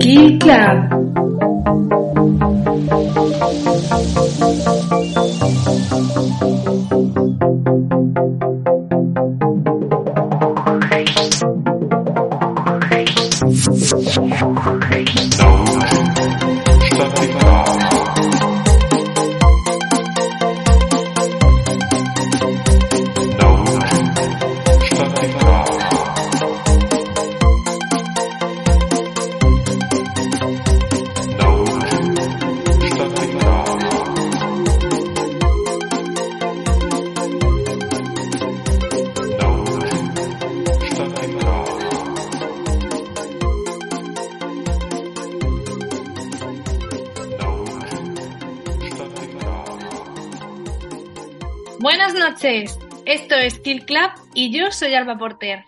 [0.00, 0.90] Key Club.
[53.78, 55.64] Club y yo soy Alba Porter.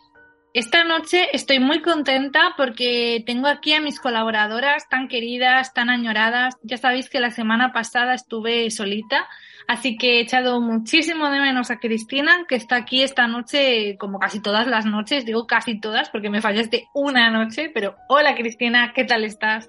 [0.55, 6.57] Esta noche estoy muy contenta porque tengo aquí a mis colaboradoras tan queridas, tan añoradas.
[6.63, 9.29] Ya sabéis que la semana pasada estuve solita,
[9.67, 14.19] así que he echado muchísimo de menos a Cristina, que está aquí esta noche, como
[14.19, 18.93] casi todas las noches, digo casi todas porque me fallaste una noche, pero hola Cristina,
[18.95, 19.69] ¿qué tal estás?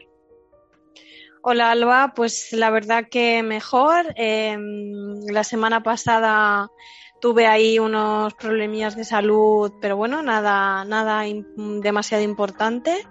[1.46, 4.14] Hola Alba, pues la verdad que mejor.
[4.16, 4.58] Eh,
[5.30, 6.70] la semana pasada
[7.24, 11.24] tuve ahí unos problemillas de salud, pero bueno, nada, nada
[11.56, 13.08] demasiado importante.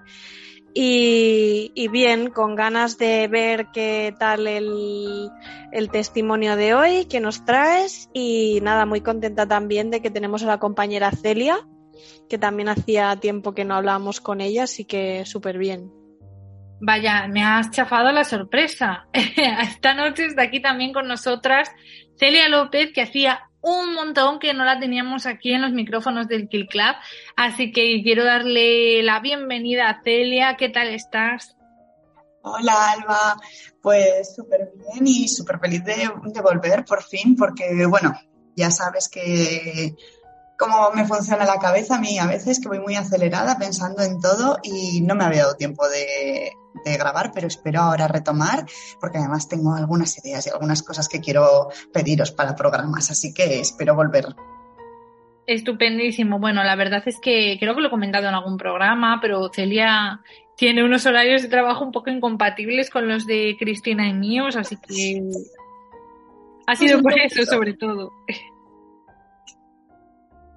[0.75, 5.31] Y, bien, con ganas de ver qué tal el,
[5.73, 10.43] el, testimonio de hoy que nos traes y nada, muy contenta también de que tenemos
[10.43, 11.67] a la compañera Celia,
[12.29, 15.91] que también hacía tiempo que no hablábamos con ella, así que súper bien.
[16.83, 19.07] Vaya, me has chafado la sorpresa.
[19.13, 21.71] Esta noche está aquí también con nosotras
[22.19, 26.49] Celia López, que hacía un montón que no la teníamos aquí en los micrófonos del
[26.49, 26.95] Kill Club.
[27.37, 30.57] Así que quiero darle la bienvenida a Celia.
[30.57, 31.57] ¿Qué tal estás?
[32.43, 33.41] Hola Alba,
[33.81, 36.11] pues súper bien y súper feliz de,
[36.43, 38.19] volver por fin, porque bueno,
[38.57, 39.95] ya sabes que
[40.59, 44.21] cómo me funciona la cabeza a mí a veces, que voy muy acelerada pensando en
[44.21, 46.51] todo y no me había dado tiempo de,
[46.85, 48.67] de, grabar, pero espero ahora retomar
[49.01, 53.61] porque además tengo algunas ideas y algunas cosas que quiero pediros para programas, así que
[53.61, 54.27] espero volver.
[55.47, 56.39] Estupendísimo.
[56.39, 60.21] Bueno, la verdad es que creo que lo he comentado en algún programa, pero Celia
[60.57, 64.77] tiene unos horarios de trabajo un poco incompatibles con los de Cristina y míos, así
[64.77, 65.21] que
[66.67, 68.13] ha sido por eso sobre todo.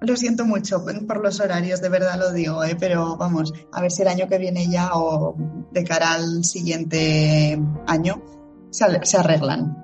[0.06, 2.76] Lo siento mucho por los horarios, de verdad lo digo, ¿eh?
[2.78, 5.34] pero vamos, a ver si el año que viene ya o
[5.72, 7.58] de cara al siguiente
[7.88, 8.22] año
[8.70, 9.76] se, arreglan.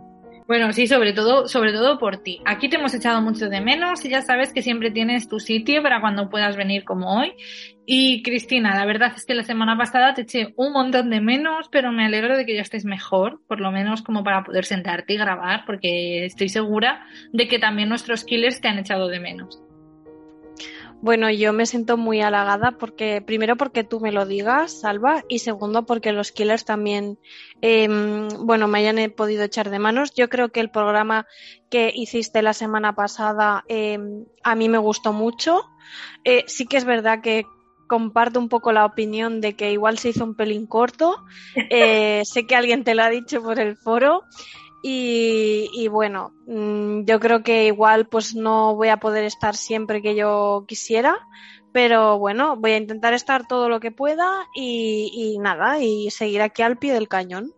[0.47, 2.41] Bueno, sí, sobre todo, sobre todo por ti.
[2.44, 5.82] Aquí te hemos echado mucho de menos y ya sabes que siempre tienes tu sitio
[5.82, 7.32] para cuando puedas venir como hoy.
[7.84, 11.69] Y Cristina, la verdad es que la semana pasada te eché un montón de menos,
[11.72, 15.15] pero me alegro de que ya estés mejor, por lo menos como para poder sentarte
[15.15, 19.61] y grabar, porque estoy segura de que también nuestros killers te han echado de menos.
[21.02, 25.40] Bueno, yo me siento muy halagada porque, primero porque tú me lo digas, Salva, y
[25.40, 27.18] segundo porque los killers también,
[27.60, 27.88] eh,
[28.38, 30.14] bueno, me hayan podido echar de manos.
[30.14, 31.26] Yo creo que el programa
[31.70, 33.98] que hiciste la semana pasada eh,
[34.44, 35.64] a mí me gustó mucho.
[36.22, 37.46] Eh, sí que es verdad que
[37.88, 41.24] comparto un poco la opinión de que igual se hizo un pelín corto.
[41.70, 44.22] Eh, sé que alguien te lo ha dicho por el foro.
[44.82, 50.03] Y, y, bueno, mm, yo creo que igual pues no voy a poder estar siempre
[50.03, 51.16] que yo quisiera,
[51.72, 56.43] pero bueno, voy a intentar estar todo lo que pueda y, y nada, y seguir
[56.43, 57.52] aquí al pie del cañón.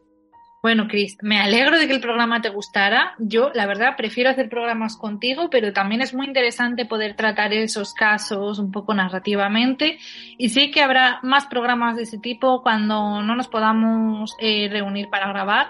[0.65, 3.15] Bueno, Cris, me alegro de que el programa te gustara.
[3.19, 7.93] Yo, la verdad, prefiero hacer programas contigo, pero también es muy interesante poder tratar esos
[7.93, 9.99] casos un poco narrativamente.
[10.39, 15.11] Y sí que habrá más programas de ese tipo cuando no nos podamos eh, reunir
[15.11, 15.67] para grabar.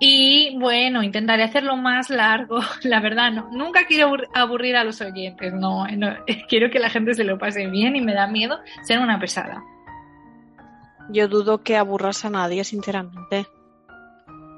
[0.00, 2.58] Y bueno, intentaré hacerlo más largo.
[2.82, 5.52] La verdad, no, nunca quiero aburrir a los oyentes.
[5.52, 6.14] No, no,
[6.48, 9.62] quiero que la gente se lo pase bien y me da miedo ser una pesada.
[11.10, 13.46] Yo dudo que aburras a nadie, sinceramente.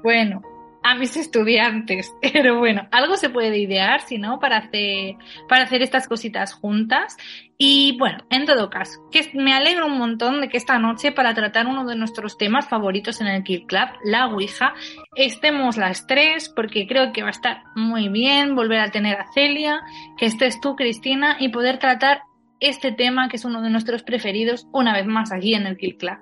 [0.01, 0.41] Bueno,
[0.83, 2.13] a mis estudiantes.
[2.21, 5.15] Pero bueno, algo se puede idear, si no, para hacer,
[5.49, 7.17] para hacer estas cositas juntas.
[7.59, 11.33] Y bueno, en todo caso, que me alegro un montón de que esta noche, para
[11.33, 14.75] tratar uno de nuestros temas favoritos en el Kill Club, la Ouija,
[15.15, 19.31] estemos las tres, porque creo que va a estar muy bien volver a tener a
[19.33, 19.81] Celia,
[20.19, 22.21] que estés tú, Cristina, y poder tratar
[22.59, 25.97] este tema que es uno de nuestros preferidos una vez más aquí en el Kill
[25.97, 26.17] Club.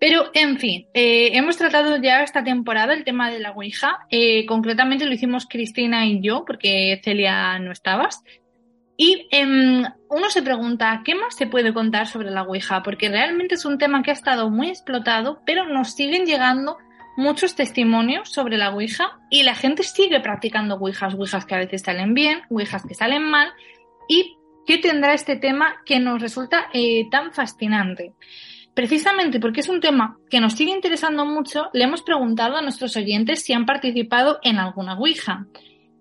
[0.00, 4.00] Pero, en fin, eh, hemos tratado ya esta temporada el tema de la Ouija.
[4.10, 8.22] Eh, concretamente lo hicimos Cristina y yo, porque Celia no estabas.
[8.96, 12.82] Y em, uno se pregunta, ¿qué más se puede contar sobre la Ouija?
[12.82, 16.78] Porque realmente es un tema que ha estado muy explotado, pero nos siguen llegando
[17.16, 21.82] muchos testimonios sobre la Ouija y la gente sigue practicando Ouijas, Ouijas que a veces
[21.82, 23.52] salen bien, Ouijas que salen mal.
[24.08, 28.14] ¿Y qué tendrá este tema que nos resulta eh, tan fascinante?
[28.74, 32.94] Precisamente porque es un tema que nos sigue interesando mucho, le hemos preguntado a nuestros
[32.96, 35.46] oyentes si han participado en alguna Ouija.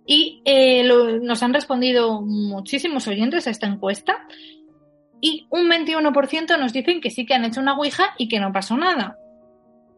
[0.05, 0.83] Y eh,
[1.21, 4.27] nos han respondido muchísimos oyentes a esta encuesta.
[5.19, 8.51] Y un 21% nos dicen que sí que han hecho una Ouija y que no
[8.51, 9.17] pasó nada.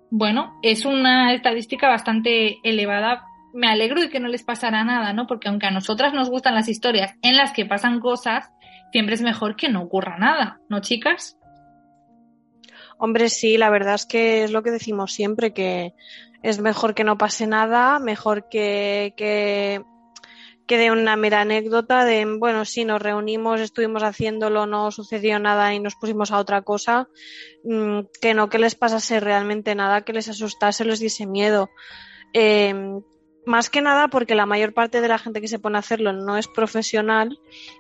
[0.10, 3.26] Bueno, es una estadística bastante elevada.
[3.54, 5.28] Me alegro de que no les pasara nada, ¿no?
[5.28, 8.50] Porque aunque a nosotras nos gustan las historias en las que pasan cosas,
[8.92, 11.38] siempre es mejor que no ocurra nada, ¿no, chicas?
[12.98, 15.94] Hombre, sí, la verdad es que es lo que decimos siempre, que
[16.42, 19.84] es mejor que no pase nada, mejor que,
[20.68, 25.74] que de una mera anécdota de, bueno, sí, nos reunimos, estuvimos haciéndolo, no sucedió nada
[25.74, 27.08] y nos pusimos a otra cosa,
[27.64, 31.70] mm, que no que les pasase realmente nada, que les asustase, les diese miedo.
[32.34, 33.00] Eh,
[33.48, 36.12] más que nada porque la mayor parte de la gente que se pone a hacerlo
[36.12, 37.40] no es profesional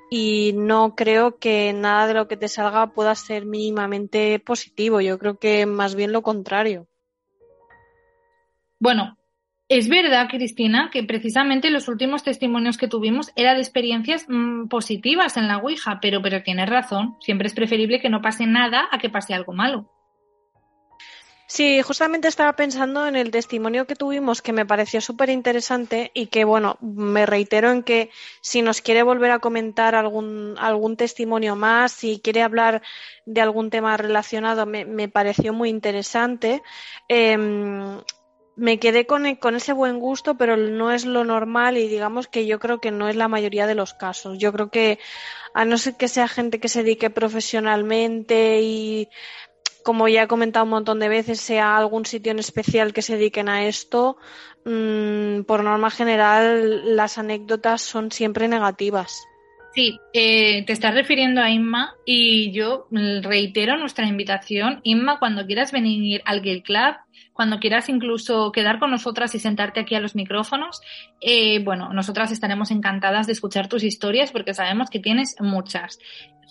[0.09, 5.01] y no creo que nada de lo que te salga pueda ser mínimamente positivo.
[5.01, 6.87] Yo creo que más bien lo contrario.
[8.79, 9.16] Bueno,
[9.69, 15.35] es verdad, Cristina, que precisamente los últimos testimonios que tuvimos eran de experiencias mm, positivas
[15.35, 18.97] en la Ouija, pero, pero tienes razón, siempre es preferible que no pase nada a
[18.97, 19.91] que pase algo malo.
[21.49, 26.27] Sí, justamente estaba pensando en el testimonio que tuvimos que me pareció súper interesante y
[26.27, 28.09] que, bueno, me reitero en que
[28.41, 32.81] si nos quiere volver a comentar algún, algún testimonio más, si quiere hablar
[33.25, 36.61] de algún tema relacionado, me, me pareció muy interesante.
[37.07, 38.01] Em,
[38.57, 42.47] me quedé con, con, ese buen gusto, pero no es lo normal y digamos que
[42.47, 44.39] yo creo que no es la mayoría de los casos.
[44.39, 44.99] Yo creo que
[45.53, 49.09] a no ser que sea gente que se dedique profesionalmente y
[49.83, 53.15] como ya he comentado un montón de veces, sea algún sitio en especial que se
[53.15, 54.17] dediquen a esto,
[54.65, 59.23] mmm, por norma general las anécdotas son siempre negativas.
[59.73, 64.79] Sí, eh, te estás refiriendo a Inma y yo reitero nuestra invitación.
[64.81, 66.95] Inma, cuando quieras venir al Gay Club,
[67.37, 70.81] cuando quieras incluso quedar con nosotras y sentarte aquí a los micrófonos,
[71.21, 75.99] eh, bueno, nosotras estaremos encantadas de escuchar tus historias porque sabemos que tienes muchas.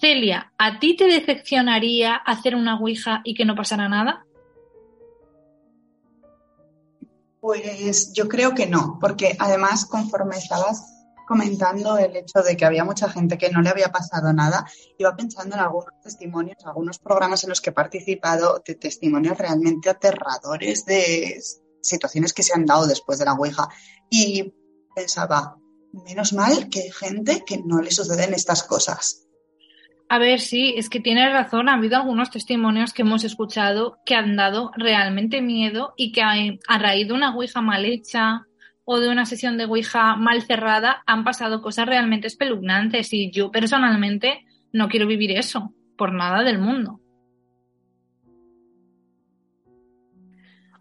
[0.01, 4.25] Celia, ¿a ti te decepcionaría hacer una Ouija y que no pasara nada?
[7.41, 10.96] Pues yo creo que no, porque además conforme estabas
[11.27, 14.65] comentando el hecho de que había mucha gente que no le había pasado nada,
[14.99, 19.91] iba pensando en algunos testimonios, algunos programas en los que he participado de testimonios realmente
[19.91, 21.39] aterradores de
[21.83, 23.69] situaciones que se han dado después de la Ouija.
[24.09, 24.55] Y
[24.95, 25.57] pensaba,
[25.93, 29.27] menos mal que hay gente que no le suceden estas cosas.
[30.09, 31.69] A ver, sí, es que tienes razón.
[31.69, 36.79] Ha habido algunos testimonios que hemos escuchado que han dado realmente miedo y que a
[36.79, 38.47] raíz de una Ouija mal hecha
[38.87, 43.51] o de una sesión de Ouija mal cerrada han pasado cosas realmente espeluznantes y yo
[43.51, 47.01] personalmente no quiero vivir eso por nada del mundo.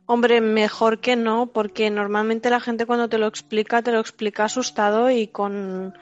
[0.06, 4.46] Hombre, mejor que no, porque normalmente la gente cuando te lo explica, te lo explica
[4.46, 5.96] asustado y con,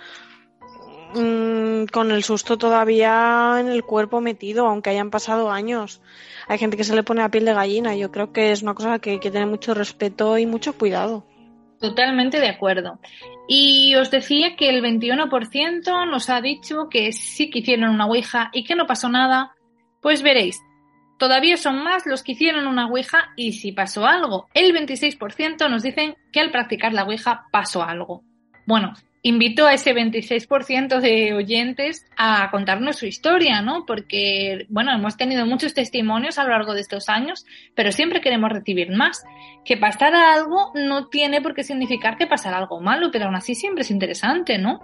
[1.16, 6.02] mm, con el susto todavía en el cuerpo metido, aunque hayan pasado años.
[6.50, 7.96] Hay gente que se le pone la piel de gallina.
[7.96, 11.26] Yo creo que es una cosa que hay que tener mucho respeto y mucho cuidado.
[11.84, 12.98] Totalmente de acuerdo.
[13.46, 18.50] Y os decía que el 21% nos ha dicho que sí que hicieron una Ouija
[18.54, 19.54] y que no pasó nada.
[20.02, 20.62] Pues veréis,
[21.20, 24.48] todavía son más los que hicieron una Ouija y si pasó algo.
[24.54, 28.24] El 26% nos dicen que al practicar la Ouija pasó algo.
[28.66, 33.86] Bueno, invito a ese 26% de oyentes a contarnos su historia, ¿no?
[33.86, 38.52] Porque, bueno, hemos tenido muchos testimonios a lo largo de estos años, pero siempre queremos
[38.52, 39.24] recibir más.
[39.64, 43.56] Que pasara algo no tiene por qué significar que pasara algo malo, pero aún así
[43.56, 44.82] siempre es interesante, ¿no?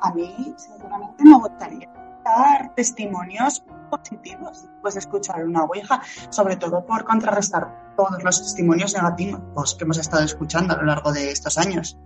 [0.00, 1.88] A mí, seguramente me gustaría
[2.24, 9.74] dar testimonios positivos de escuchar una Ouija, sobre todo por contrarrestar todos los testimonios negativos
[9.74, 11.98] que hemos estado escuchando a lo largo de estos años.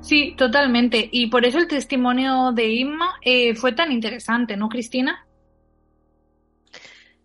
[0.00, 1.08] Sí, totalmente.
[1.10, 5.26] Y por eso el testimonio de Inma eh, fue tan interesante, ¿no, Cristina?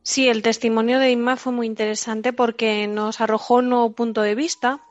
[0.01, 4.35] Sí, el testimonio de Inma fue muy interesante porque nos arrojó un nuevo punto de
[4.35, 4.81] vista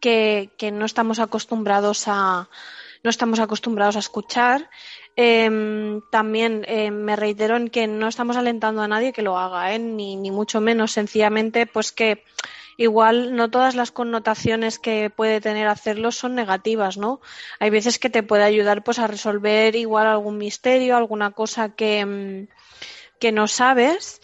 [0.00, 2.48] que, que no estamos acostumbrados a
[3.02, 4.68] no estamos acostumbrados a escuchar.
[5.16, 9.74] Em, también eh, me reitero en que no estamos alentando a nadie que lo haga,
[9.74, 9.78] ¿eh?
[9.78, 12.24] ni, ni mucho menos, sencillamente, pues que
[12.80, 17.20] igual no todas las connotaciones que puede tener hacerlo son negativas, ¿no?
[17.58, 22.06] Hay veces que te puede ayudar pues a resolver igual algún misterio, alguna cosa que,
[22.06, 22.48] mm,
[23.18, 24.22] que no sabes.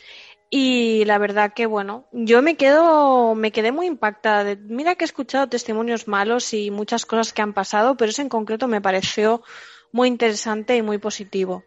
[0.48, 4.56] Y la verdad que bueno, yo me quedo, me quedé muy impactada.
[4.62, 8.30] mira que he escuchado testimonios malos y muchas cosas que han pasado, pero ese en
[8.30, 9.42] concreto me pareció
[9.92, 11.62] muy interesante y muy positivo.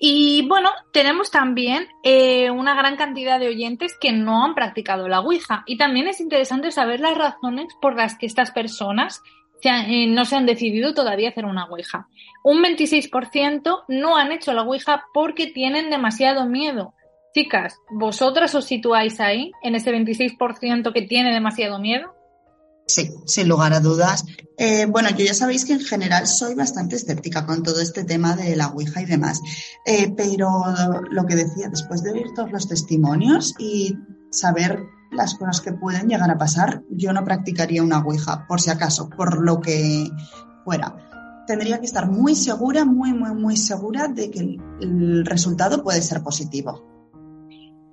[0.00, 5.20] Y bueno, tenemos también eh, una gran cantidad de oyentes que no han practicado la
[5.20, 5.64] Ouija.
[5.66, 9.20] Y también es interesante saber las razones por las que estas personas
[9.62, 12.06] eh, no se han decidido todavía hacer una Ouija.
[12.44, 16.94] Un 26% no han hecho la Ouija porque tienen demasiado miedo.
[17.34, 22.14] Chicas, ¿vosotras os situáis ahí, en ese 26% que tiene demasiado miedo?
[22.88, 24.24] Sí, sin lugar a dudas.
[24.56, 28.34] Eh, bueno, yo ya sabéis que en general soy bastante escéptica con todo este tema
[28.34, 29.42] de la Ouija y demás,
[29.84, 30.64] eh, pero
[31.10, 33.94] lo que decía, después de oír todos los testimonios y
[34.30, 38.70] saber las cosas que pueden llegar a pasar, yo no practicaría una Ouija, por si
[38.70, 40.08] acaso, por lo que
[40.64, 40.96] fuera.
[41.46, 46.22] Tendría que estar muy segura, muy, muy, muy segura de que el resultado puede ser
[46.22, 46.82] positivo.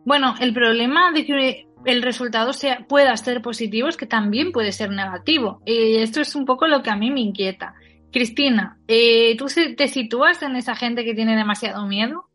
[0.06, 4.72] Bueno, el problema de que el resultado sea, pueda ser positivo es que también puede
[4.72, 5.62] ser negativo.
[5.66, 7.76] Y esto es un poco lo que a mí me inquieta.
[8.12, 12.30] Cristina, eh, ¿tú te sitúas en esa gente que tiene demasiado miedo?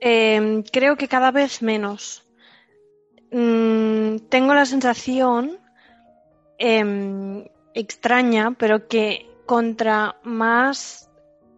[0.00, 2.26] Em, creo que cada vez menos.
[3.32, 5.58] Mm, tengo la sensación
[6.58, 11.10] em, extraña, pero que contra más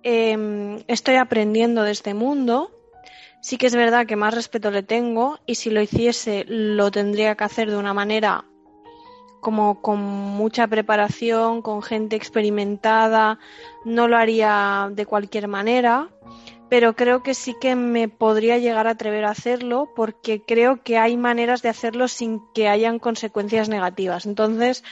[0.02, 2.70] em, estoy aprendiendo de este mundo,
[3.42, 7.34] Sí que es verdad que más respeto le tengo y si lo hiciese lo tendría
[7.34, 8.44] que hacer de una manera
[9.40, 13.40] como con mucha preparación, con gente experimentada,
[13.84, 16.08] no lo haría de cualquier manera,
[16.68, 20.96] pero creo que sí que me podría llegar a atrever a hacerlo porque creo que
[20.96, 24.25] hay maneras de hacerlo sin que hayan consecuencias negativas.
[24.25, 24.84] Entonces,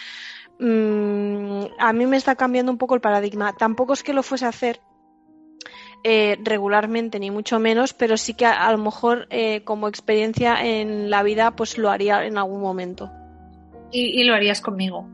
[0.59, 3.53] mm, a mí me está cambiando un poco el paradigma.
[3.57, 4.81] Tampoco es que lo fuese a hacer,
[6.03, 11.11] eh, regularmente ni mucho menos, pero sí que a, lo mejor eh, como experiencia en
[11.11, 13.11] la vida pues lo haría en algún momento.
[13.93, 15.09] ¿Y, lo harías conmigo?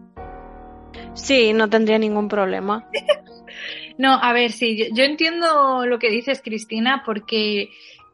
[1.15, 2.89] Sí, no tendría ningún problema.
[3.99, 7.71] no, a ver, sí, yo, entiendo lo que dices, Cristina, porque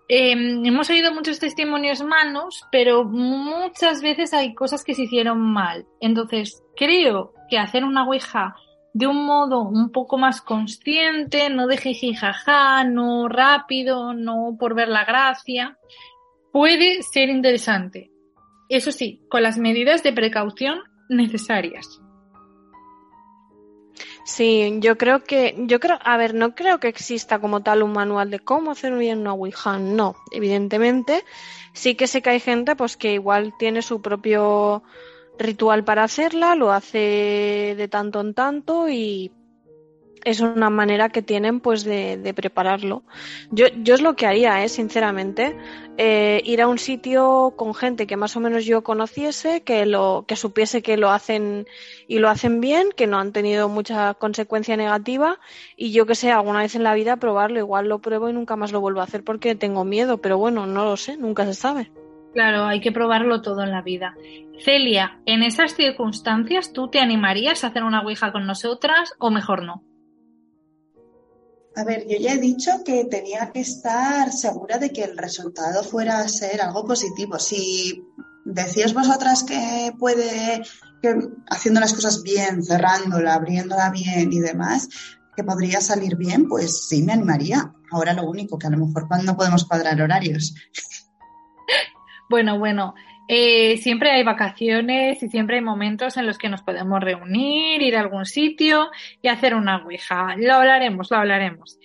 [0.09, 5.85] em, hemos oído muchos testimonios malos, pero muchas veces hay cosas que se hicieron mal.
[6.01, 8.55] Entonces, creo que hacer una Ouija
[8.95, 14.89] de un modo un poco más consciente, no de jijijaja, no rápido, no por ver
[14.89, 15.79] la gracia,
[16.53, 18.11] puede ser interesante.
[18.69, 22.01] Eso sí, con las medidas de precaución necesarias.
[24.25, 27.93] Sí, yo creo que, yo creo, a ver, no creo que exista como tal un
[27.93, 31.25] manual de cómo hacer bien una Ouija, no, evidentemente.
[31.73, 34.83] Sí que sé que hay gente pues que igual tiene su propio
[35.43, 39.33] ritual para hacerla, lo hace de tanto en tanto y
[40.25, 43.03] es una manera que tienen pues de, prepararlo.
[43.51, 44.69] Yo, yo, es lo que haría, ¿eh?
[44.69, 45.57] sinceramente,
[45.99, 50.25] eh, ir a un sitio con gente que más o menos yo conociese, que lo,
[50.27, 51.67] que supiese que lo hacen
[52.07, 55.39] y lo hacen bien, que no han tenido mucha consecuencia negativa,
[55.77, 58.57] y yo que sé, alguna vez en la vida probarlo, igual lo pruebo y nunca
[58.57, 61.55] más lo vuelvo a hacer porque tengo miedo, pero bueno, no lo sé, nunca se
[61.55, 61.91] sabe.
[62.33, 64.15] Claro, hay que probarlo todo en la vida.
[64.65, 69.65] Celia, en esas circunstancias, ¿tú te animarías a hacer una Ouija con nosotras o mejor
[69.65, 69.85] no?
[71.75, 75.83] A ver, yo ya he dicho que tenía que estar segura de que el resultado
[75.83, 77.39] fuera a ser algo positivo.
[77.39, 78.03] Si
[78.45, 80.63] decías vosotras que puede,
[81.01, 81.15] que
[81.49, 84.89] haciendo las cosas bien, cerrándola, abriéndola bien y demás,
[85.35, 87.73] que podría salir bien, pues sí me animaría.
[87.91, 90.55] Ahora lo único que a lo mejor cuando podemos cuadrar horarios.
[92.33, 92.95] Bueno, bueno,
[93.29, 97.95] eh, siempre hay vacaciones y siempre hay momentos en los que nos podemos reunir, ir
[97.95, 100.35] a algún sitio y hacer una ouija.
[100.39, 101.79] Lo hablaremos, lo hablaremos.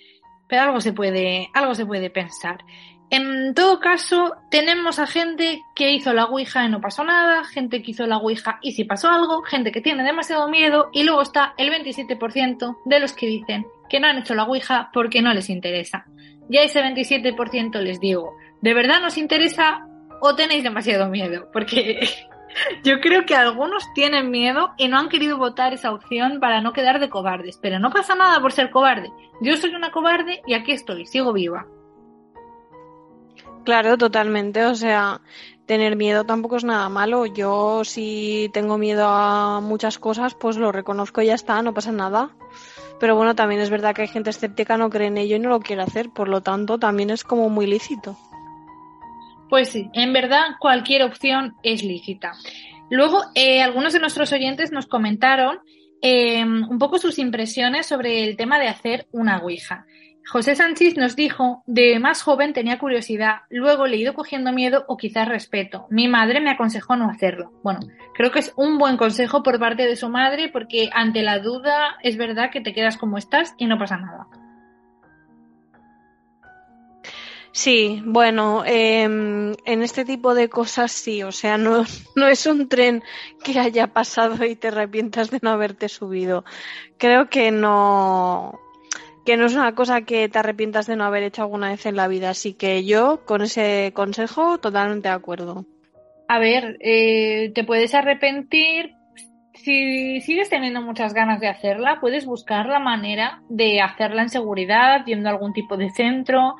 [0.48, 2.64] pero algo se puede, algo se puede pensar.
[3.10, 7.82] En todo caso, tenemos a gente que hizo la Ouija y no pasó nada, gente
[7.82, 11.20] que hizo la Ouija y sí pasó algo, gente que tiene demasiado miedo y luego
[11.20, 15.34] está el 27% de los que dicen que no han hecho la Ouija porque no
[15.34, 16.06] les interesa.
[16.48, 19.87] Y a ese 27% les digo, ¿de verdad nos interesa
[20.20, 21.48] o tenéis demasiado miedo?
[21.52, 22.08] Porque
[22.84, 26.72] yo creo que algunos tienen miedo y no han querido votar esa opción para no
[26.72, 27.58] quedar de cobardes.
[27.58, 29.10] Pero no pasa nada por ser cobarde.
[29.40, 31.66] Yo soy una cobarde y aquí estoy, sigo viva.
[33.64, 34.64] Claro, totalmente.
[34.64, 35.20] O sea,
[35.66, 37.26] tener miedo tampoco es nada malo.
[37.26, 41.92] Yo si tengo miedo a muchas cosas, pues lo reconozco y ya está, no pasa
[41.92, 42.30] nada.
[42.98, 45.50] Pero bueno, también es verdad que hay gente escéptica, no cree en ello y no
[45.50, 46.10] lo quiere hacer.
[46.10, 48.16] Por lo tanto, también es como muy lícito.
[49.48, 52.32] Pues sí, en verdad cualquier opción es lícita.
[52.90, 55.60] Luego, eh, algunos de nuestros oyentes nos comentaron
[56.00, 59.86] eh, un poco sus impresiones sobre el tema de hacer una Ouija.
[60.30, 64.84] José Sánchez nos dijo, de más joven tenía curiosidad, luego le he ido cogiendo miedo
[64.86, 65.86] o quizás respeto.
[65.88, 67.52] Mi madre me aconsejó no hacerlo.
[67.62, 67.80] Bueno,
[68.14, 71.96] creo que es un buen consejo por parte de su madre porque ante la duda
[72.02, 74.26] es verdad que te quedas como estás y no pasa nada.
[77.58, 81.82] Sí, bueno, em, en este tipo de cosas sí, o sea, no,
[82.14, 83.02] no es un tren
[83.42, 86.44] que haya pasado y te arrepientas de no haberte subido.
[86.98, 88.60] Creo que no,
[89.26, 91.96] que no es una cosa que te arrepientas de no haber hecho alguna vez en
[91.96, 92.30] la vida.
[92.30, 95.64] Así que yo, con ese consejo, totalmente de acuerdo.
[96.28, 98.94] A ver, eh, te puedes arrepentir.
[99.54, 105.04] Si sigues teniendo muchas ganas de hacerla, puedes buscar la manera de hacerla en seguridad,
[105.06, 106.54] yendo a algún tipo de centro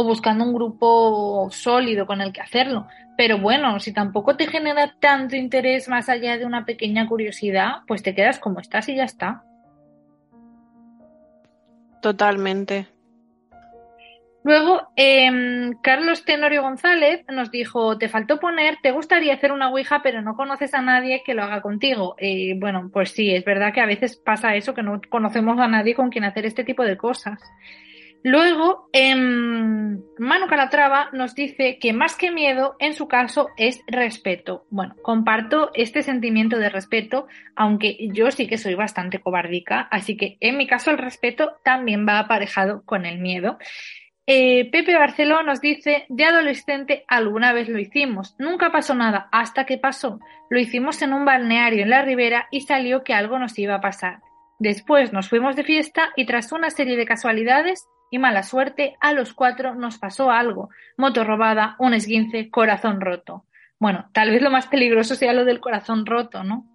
[0.00, 2.86] o buscando un grupo sólido con el que hacerlo.
[3.16, 8.04] Pero bueno, si tampoco te genera tanto interés más allá de una pequeña curiosidad, pues
[8.04, 9.42] te quedas como estás y ya está.
[12.00, 12.86] Totalmente.
[14.44, 20.00] Luego, eh, Carlos Tenorio González nos dijo, te faltó poner, te gustaría hacer una Ouija,
[20.00, 22.14] pero no conoces a nadie que lo haga contigo.
[22.18, 25.66] Eh, bueno, pues sí, es verdad que a veces pasa eso, que no conocemos a
[25.66, 27.40] nadie con quien hacer este tipo de cosas.
[28.24, 34.66] Luego, eh, Manu Calatrava nos dice que más que miedo, en su caso, es respeto.
[34.70, 40.36] Bueno, comparto este sentimiento de respeto, aunque yo sí que soy bastante cobardica, así que
[40.40, 43.58] en mi caso el respeto también va aparejado con el miedo.
[44.26, 49.64] Eh, Pepe Barceló nos dice, de adolescente alguna vez lo hicimos, nunca pasó nada, hasta
[49.64, 50.18] que pasó.
[50.50, 53.80] Lo hicimos en un balneario en la ribera y salió que algo nos iba a
[53.80, 54.20] pasar.
[54.58, 59.12] Después nos fuimos de fiesta y tras una serie de casualidades y mala suerte, a
[59.12, 60.70] los cuatro nos pasó algo.
[60.96, 63.44] Moto robada, un esguince, corazón roto.
[63.78, 66.66] Bueno, tal vez lo más peligroso sea lo del corazón roto, ¿no?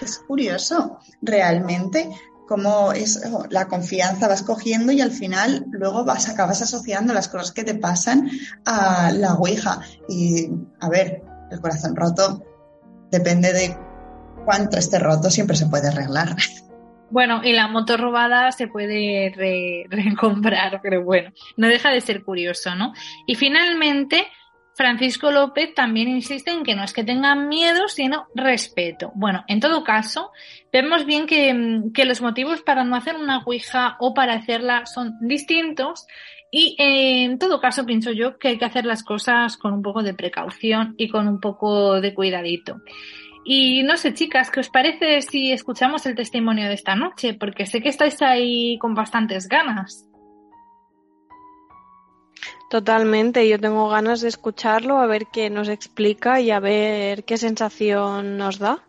[0.00, 2.08] Es curioso, realmente,
[2.46, 7.52] cómo es la confianza vas cogiendo y al final luego vas, acabas asociando las cosas
[7.52, 8.30] que te pasan
[8.64, 9.80] a la Ouija.
[10.08, 12.42] Y, a ver, el corazón roto
[13.10, 13.76] depende de
[14.44, 16.34] cuánto esté roto, siempre se puede arreglar.
[17.10, 19.32] Bueno, y la moto robada se puede
[19.88, 22.92] recomprar, pero bueno, no deja de ser curioso, ¿no?
[23.26, 24.26] Y finalmente,
[24.74, 29.10] Francisco López también insiste en que no es que tengan miedo, sino respeto.
[29.14, 30.30] Bueno, en todo caso,
[30.72, 35.14] vemos bien que, que los motivos para no hacer una Ouija o para hacerla son
[35.20, 36.06] distintos
[36.50, 39.82] y eh, en todo caso pienso yo que hay que hacer las cosas con un
[39.82, 42.80] poco de precaución y con un poco de cuidadito.
[43.50, 47.32] Y no sé, chicas, ¿qué os parece si escuchamos el testimonio de esta noche?
[47.32, 50.06] Porque sé que estáis ahí con bastantes ganas.
[52.68, 57.38] Totalmente, yo tengo ganas de escucharlo, a ver qué nos explica y a ver qué
[57.38, 58.84] sensación nos da.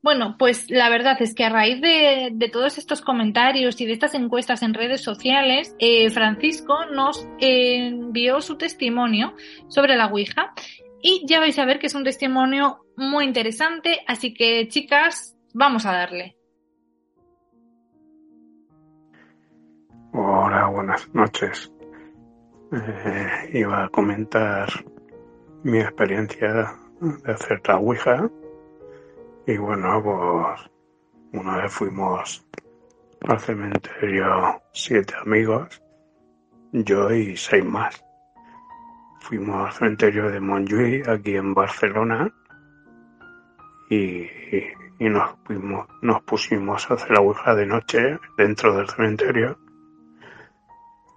[0.00, 3.92] Bueno, pues la verdad es que a raíz de, de todos estos comentarios y de
[3.92, 9.34] estas encuestas en redes sociales, eh, Francisco nos envió su testimonio
[9.68, 10.54] sobre la Ouija
[11.02, 15.86] y ya vais a ver que es un testimonio muy interesante, así que chicas, vamos
[15.86, 16.36] a darle.
[20.12, 21.72] Hola, buenas noches.
[22.72, 24.68] Eh, iba a comentar
[25.62, 28.30] mi experiencia de hacer la Ouija.
[29.46, 30.70] Y bueno, pues
[31.32, 32.44] una vez fuimos
[33.22, 35.80] al cementerio siete amigos,
[36.72, 38.04] yo y seis más.
[39.20, 42.32] Fuimos al cementerio de Montjuïc, aquí en Barcelona,
[43.88, 44.26] y,
[45.00, 49.58] y nos, fuimos, nos pusimos a hacer la ouija de noche dentro del cementerio.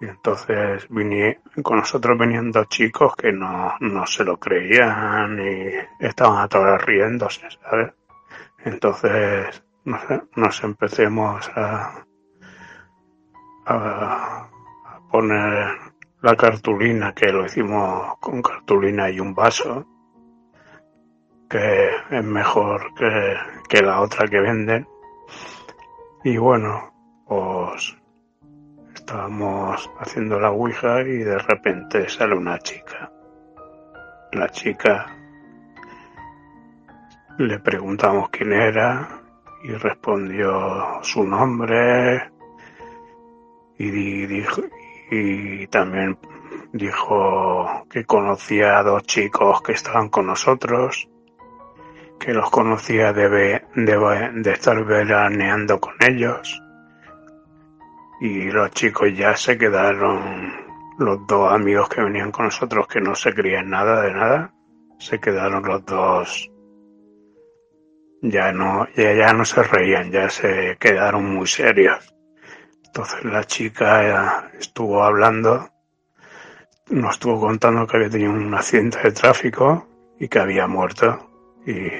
[0.00, 6.04] Y entonces viní, con nosotros venían dos chicos que no, no se lo creían y
[6.04, 7.92] estaban a todas riéndose, ¿sabes?
[8.64, 10.02] Entonces nos,
[10.34, 12.06] nos empecemos a,
[13.66, 14.48] a,
[15.10, 15.93] poner
[16.24, 19.84] la cartulina, que lo hicimos con cartulina y un vaso,
[21.50, 23.36] que es mejor que,
[23.68, 24.88] que la otra que venden.
[26.24, 26.94] Y bueno,
[27.28, 27.94] pues
[28.94, 33.12] estábamos haciendo la Ouija y de repente sale una chica.
[34.32, 35.14] La chica
[37.36, 39.20] le preguntamos quién era
[39.62, 42.30] y respondió su nombre
[43.76, 44.62] y, dijo,
[45.10, 46.18] y también
[46.72, 51.08] dijo que conocía a dos chicos que estaban con nosotros,
[52.18, 56.60] que los conocía de, de, estar veraneando con ellos
[58.20, 60.52] y los chicos ya se quedaron,
[60.98, 64.54] los dos amigos que venían con nosotros que no se creían nada de nada,
[64.98, 66.50] se quedaron los dos
[68.24, 72.13] ya no, ya, ya no se reían, ya se quedaron muy serios.
[72.96, 75.68] Entonces la chica estuvo hablando,
[76.90, 79.88] nos estuvo contando que había tenido un accidente de tráfico
[80.20, 81.28] y que había muerto.
[81.66, 81.90] Y,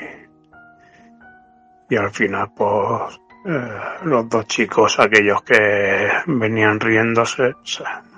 [1.91, 7.55] y al final, pues, eh, los dos chicos, aquellos que venían riéndose,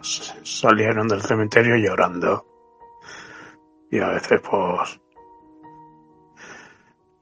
[0.02, 2.44] salieron del cementerio llorando.
[3.90, 5.00] Y a veces, pues,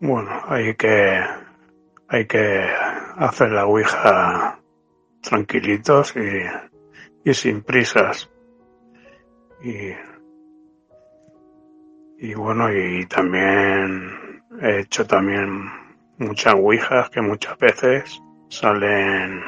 [0.01, 1.23] bueno, hay que,
[2.09, 2.69] hay que
[3.19, 4.59] hacer la Ouija
[5.25, 6.15] tranquilitos
[7.25, 8.31] y, sin prisas.
[9.63, 9.93] Y,
[12.19, 15.71] y bueno, y también he hecho también
[16.19, 19.41] muchas Ouijas que muchas veces salen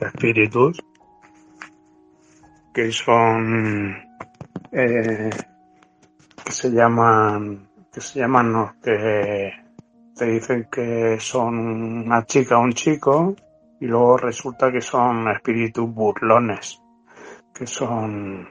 [0.00, 0.78] espíritus
[2.74, 3.96] que son
[4.70, 5.30] eh,
[6.44, 8.74] que se llaman que se llaman, ¿no?
[8.82, 9.52] que
[10.14, 11.58] te dicen que son
[12.06, 13.34] una chica o un chico
[13.80, 16.82] y luego resulta que son espíritus burlones,
[17.54, 18.48] que son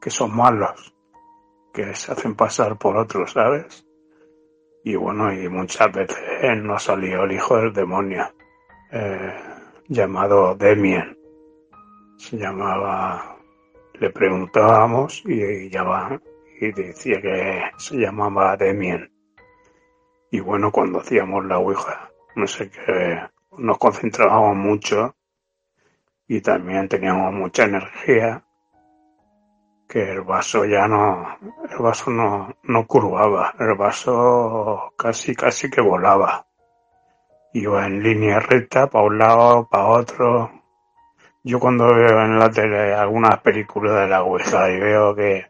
[0.00, 0.94] que son malos,
[1.72, 3.84] que se hacen pasar por otros, ¿sabes?
[4.84, 8.24] Y bueno, y muchas veces nos salió el hijo del demonio,
[8.92, 9.34] eh,
[9.88, 11.18] llamado Demien.
[12.18, 13.36] Se llamaba,
[13.94, 16.20] le preguntábamos y ya va,
[16.60, 19.10] y decía que se llamaba Demien.
[20.30, 23.20] Y bueno, cuando hacíamos la Ouija, no sé qué,
[23.58, 25.16] nos concentrábamos mucho
[26.28, 28.44] y también teníamos mucha energía
[29.88, 31.38] que el vaso ya no,
[31.70, 36.46] el vaso no, no curvaba, el vaso casi, casi que volaba.
[37.52, 40.50] Iba en línea recta, para un lado, para otro.
[41.44, 45.46] Yo cuando veo en la tele algunas películas de la Ouija y veo que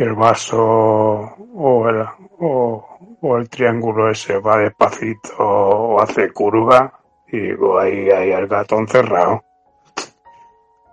[0.00, 2.06] que el vaso o el,
[2.38, 8.78] o, el triángulo ese va despacito o hace curva y digo, ahí hay el gato
[8.78, 9.44] encerrado.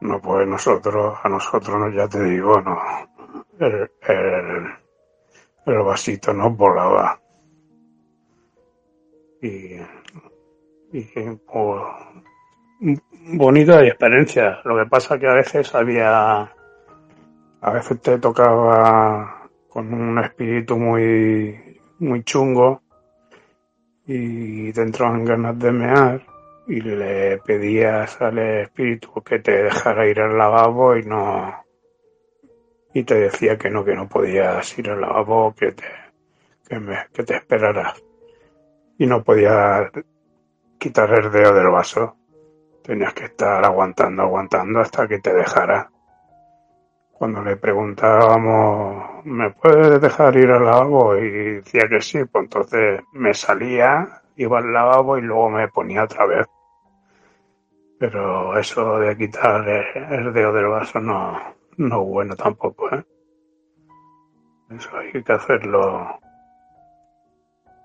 [0.02, 2.80] No, pues nosotros, a nosotros ya te digo, no,
[3.60, 4.68] el, el,
[5.66, 7.20] el vasito nos volaba.
[9.42, 9.76] Y,
[10.92, 11.02] y
[11.52, 11.84] pues,
[13.34, 14.60] bonita experiencia.
[14.66, 16.52] Lo que pasa que a veces había
[17.62, 21.67] a veces te tocaba con un espíritu muy,
[22.00, 22.82] muy chungo
[24.06, 26.22] y te entraban ganas de mear
[26.68, 31.64] y le pedías al espíritu que te dejara ir al lavabo y no
[32.94, 35.86] y te decía que no que no podías ir al lavabo que te
[36.68, 38.02] que, me, que te esperaras.
[38.98, 39.92] Y no podías
[40.78, 42.16] quitar el dedo del vaso.
[42.84, 45.90] Tenías que estar aguantando aguantando hasta que te dejara
[47.18, 51.18] cuando le preguntábamos, ¿me puedes dejar ir al lavabo?
[51.18, 56.04] Y decía que sí, pues entonces me salía, iba al lavabo y luego me ponía
[56.04, 56.48] otra vez.
[58.00, 61.40] Pero eso de quitar el dedo del vaso no,
[61.78, 63.04] no es bueno tampoco, ¿eh?
[64.70, 66.20] Eso hay que hacerlo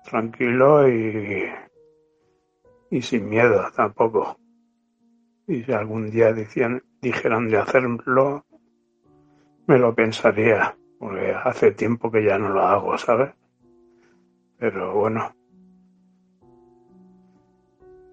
[0.03, 1.49] tranquilo y,
[2.91, 4.37] y sin miedo tampoco.
[5.47, 8.45] Y si algún día dijeran de hacerlo,
[9.67, 13.31] me lo pensaría, porque hace tiempo que ya no lo hago, ¿sabes?
[14.57, 15.33] Pero bueno,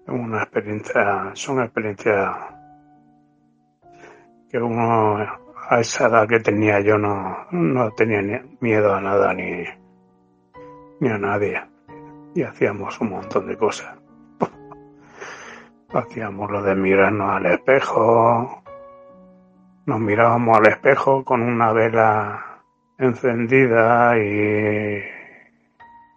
[0.05, 2.35] es una experiencia, son experiencias
[4.49, 5.17] que uno
[5.69, 9.63] a esa edad que tenía yo no, no tenía miedo a nada ni,
[10.99, 11.61] ni a nadie.
[12.35, 13.97] Y hacíamos un montón de cosas.
[15.93, 18.60] Hacíamos lo de mirarnos al espejo,
[19.85, 22.63] nos mirábamos al espejo con una vela
[22.97, 25.03] encendida y,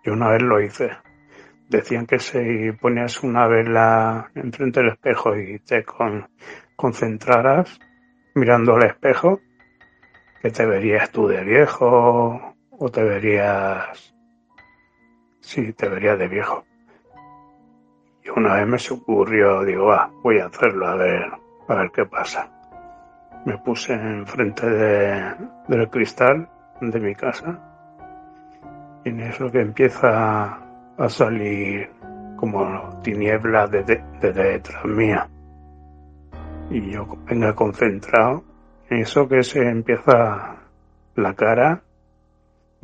[0.05, 0.91] y una vez lo hice.
[1.69, 6.29] decían que si ponías una vela enfrente del espejo y te con,
[6.77, 7.81] concentraras
[8.35, 9.41] mirando al espejo,
[10.43, 14.15] que te verías tú de viejo o te verías...
[15.41, 16.65] Sí, te verías de viejo.
[18.23, 21.31] Y una vez me se ocurrió, digo, ah, voy a hacerlo, a ver,
[21.69, 22.54] a ver qué pasa.
[23.45, 25.35] Me puse enfrente de,
[25.69, 26.49] del cristal
[26.81, 27.59] de mi casa
[29.05, 30.59] y en eso que empieza
[30.97, 31.91] a salir
[32.37, 35.29] como tinieblas de, de, detrás mía.
[36.71, 38.45] Y yo venga concentrado
[38.89, 40.57] en eso que se empieza
[41.17, 41.83] la cara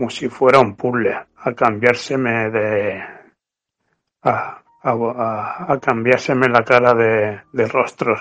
[0.00, 3.02] como si fuera un puzzle, a cambiárseme de...
[4.22, 8.14] a, a, cambiárseme la cara de, de rostro,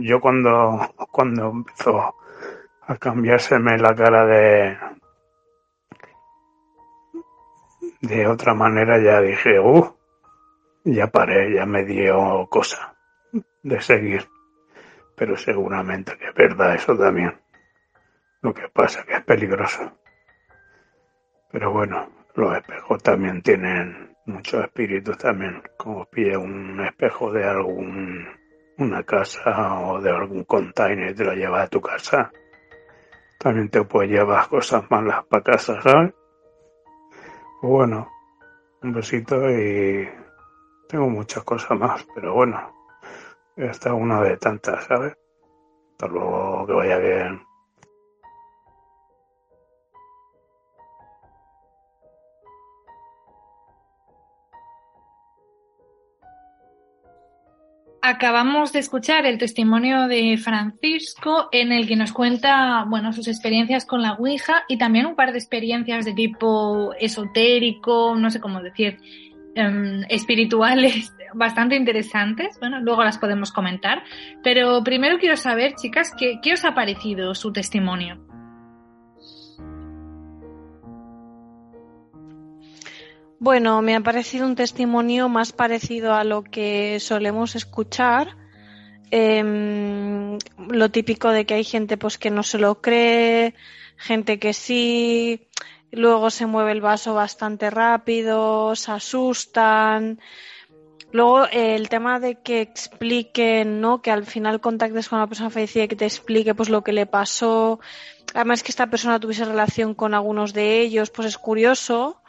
[0.00, 2.14] Yo cuando, cuando empezó
[2.82, 4.78] a cambiárseme la cara de,
[8.00, 9.94] de otra manera ya dije, uh,
[10.84, 12.96] ya paré, ya me dio cosa
[13.62, 14.26] de seguir.
[15.16, 17.38] Pero seguramente que es verdad eso también.
[18.40, 19.92] Lo que pasa que es peligroso.
[21.50, 25.62] Pero bueno, los espejos también tienen muchos espíritus también.
[25.76, 28.28] Como pilla un espejo de algún
[28.78, 32.30] una casa o de algún container y te lo llevas a tu casa.
[33.38, 36.12] También te puede llevar cosas malas para casa, ¿sabes?
[37.60, 38.08] Pues bueno,
[38.82, 40.08] un besito y
[40.88, 42.72] tengo muchas cosas más, pero bueno,
[43.56, 45.16] esta es una de tantas, ¿sabes?
[45.92, 47.47] Hasta luego, que vaya bien.
[58.00, 63.84] Acabamos de escuchar el testimonio de Francisco en el que nos cuenta, bueno, sus experiencias
[63.84, 68.62] con la Ouija y también un par de experiencias de tipo esotérico, no sé cómo
[68.62, 68.98] decir,
[69.56, 72.56] em, espirituales bastante interesantes.
[72.60, 74.04] Bueno, luego las podemos comentar.
[74.44, 78.27] Pero primero quiero saber, chicas, ¿qué, qué os ha parecido su testimonio?
[83.40, 88.36] Bueno, me ha parecido un testimonio más parecido a lo que solemos escuchar.
[89.10, 93.54] Em, lo típico de que hay gente pues que no se lo cree,
[93.96, 95.48] gente que sí,
[95.92, 100.20] luego se mueve el vaso bastante rápido, se asustan.
[101.12, 104.02] Luego el tema de que expliquen, ¿no?
[104.02, 106.92] Que al final contactes con una persona fallecida y que te explique pues lo que
[106.92, 107.78] le pasó.
[108.34, 112.20] Además que esta persona tuviese relación con algunos de ellos, pues es curioso.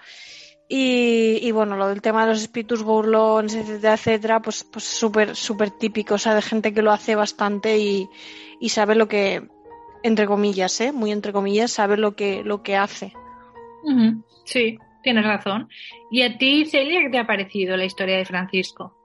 [0.72, 5.72] Y, bueno, lo del tema de los espíritus burlones, etcétera, etcétera, pues pues súper, súper
[5.72, 8.08] típico, o sea, de gente que lo hace bastante y,
[8.60, 9.50] y sabe lo que,
[10.04, 10.92] entre comillas, ¿eh?
[10.92, 13.14] Muy entre comillas, sabe lo que, lo que hace.
[14.44, 15.70] Sí, tienes razón.
[16.12, 18.96] ¿Y a ti, Celia, qué te ha parecido la historia de Francisco?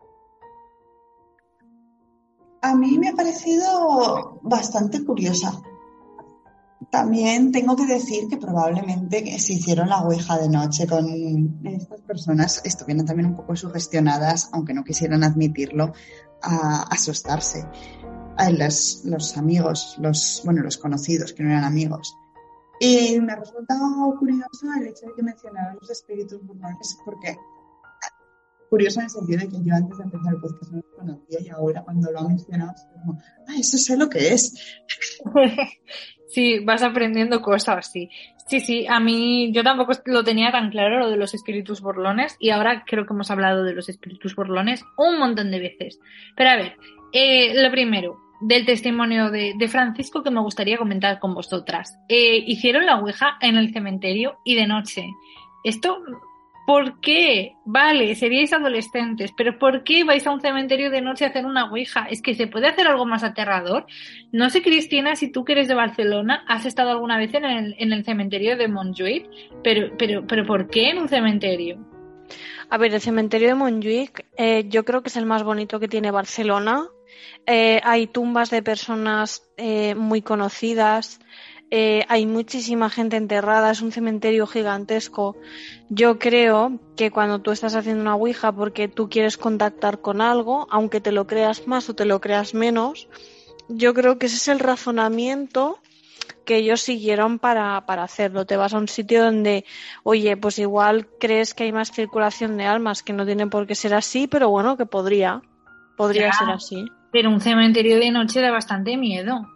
[2.61, 5.63] A mí me ha parecido bastante curiosa.
[6.91, 12.61] También tengo que decir que probablemente se hicieron la ouija de noche con estas personas,
[12.65, 15.93] estuvieron también un poco sugestionadas, aunque no quisieran admitirlo,
[16.43, 17.67] a asustarse.
[18.37, 22.17] A los, los amigos, los, bueno, los conocidos, que no eran amigos.
[22.81, 23.77] Y me resulta
[24.19, 27.39] curioso el hecho de que mencionaran los espíritus burlones, porque
[28.69, 31.41] curioso en el sentido de que yo antes de empezar el podcast no lo conocía
[31.41, 34.53] y ahora cuando lo ha mencionado, es como, ah, eso sé lo que es.
[36.35, 38.11] Sí, vas aprendiendo cosas, sí.
[38.49, 42.37] Sí, sí, a mí yo tampoco lo tenía tan claro lo de los espíritus borlones
[42.41, 46.01] y ahora creo que hemos hablado de los espíritus borlones un montón de veces.
[46.35, 46.77] Pero a ver,
[47.13, 51.97] eh, lo primero, del testimonio de, Francisco que me gustaría comentar con vosotras.
[52.09, 55.07] Eh, hicieron la Ouija en el cementerio y de noche.
[55.63, 56.03] Esto
[56.67, 57.57] ¿Por qué?
[57.67, 61.71] Vale, seríais adolescentes, pero ¿por qué vais a un cementerio de noche a hacer una
[61.71, 62.07] ouija?
[62.11, 63.87] Es que se puede hacer algo más aterrador.
[64.33, 67.77] No sé, Cristina, si tú que eres de Barcelona, has estado alguna vez en el,
[67.79, 69.29] en el cementerio de Montjuic,
[69.63, 71.85] pero, pero, pero ¿por qué en un cementerio?
[72.71, 75.89] A ver, el cementerio de Montjuic eh, yo creo que es el más bonito que
[75.89, 76.87] tiene Barcelona.
[77.47, 81.21] Eh, hay tumbas de personas eh, muy conocidas.
[81.71, 85.37] Eh, hay muchísima gente enterrada, es un cementerio gigantesco.
[85.89, 90.67] Yo creo que cuando tú estás haciendo una Ouija porque tú quieres contactar con algo,
[90.71, 93.09] aunque te lo creas más o te lo creas menos,
[93.69, 95.79] yo creo que ese es el razonamiento
[96.45, 98.47] que ellos siguieron para, para hacerlo.
[98.47, 99.65] Te vas a un sitio donde,
[100.03, 103.75] oye, pues igual crees que hay más circulación de almas, que no tiene por qué
[103.75, 105.43] ser así, pero bueno, que podría,
[105.97, 106.85] podría ser así.
[107.11, 109.49] Pero un cementerio de noche da bastante miedo.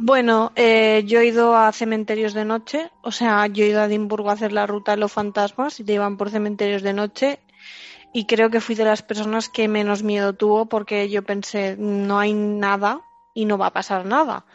[0.00, 3.86] Bueno, eh, yo he ido a cementerios de noche, o sea, yo he ido a
[3.86, 7.40] Edimburgo a hacer la ruta de los fantasmas y te iban por cementerios de noche
[8.12, 12.20] y creo que fui de las personas que menos miedo tuvo porque yo pensé, no
[12.20, 13.00] hay nada
[13.34, 14.46] y no va a pasar nada.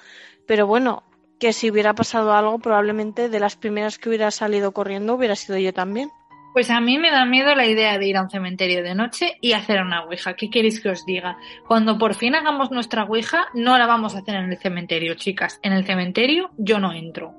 [0.48, 1.04] Pero bueno,
[1.42, 5.58] que si hubiera pasado algo, probablemente de las primeras que hubiera salido corriendo hubiera sido
[5.58, 6.10] yo también.
[6.54, 9.38] Pues a mí me da miedo la idea de ir a un cementerio de noche
[9.42, 10.36] y hacer una ouija.
[10.36, 11.38] ¿Qué queréis que os diga?
[11.68, 15.60] Cuando por fin hagamos nuestra ouija, no la vamos a hacer en el cementerio, chicas.
[15.64, 17.34] En el cementerio yo no entro.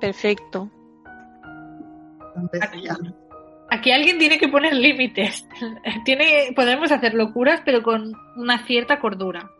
[0.00, 0.68] Perfecto.
[2.60, 2.88] Aquí,
[3.70, 5.46] aquí alguien tiene que poner límites.
[6.04, 9.50] Tiene, podemos hacer locuras, pero con una cierta cordura.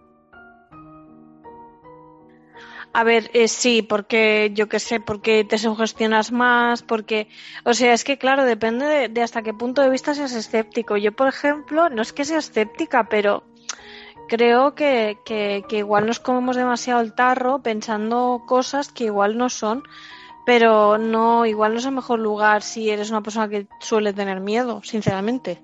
[2.93, 7.29] A ver, eh, sí, porque yo qué sé, porque te sugestionas más, porque,
[7.65, 10.97] o sea, es que claro, depende de, hasta qué punto de vista seas escéptico.
[10.97, 13.45] Yo, por ejemplo, no es que sea escéptica, pero
[14.29, 19.49] creo que, que, que igual nos comemos demasiado el tarro pensando cosas que igual no
[19.49, 19.83] son,
[20.47, 24.41] pero no, igual no es el mejor lugar si eres una persona que suele tener
[24.41, 25.63] miedo, sinceramente.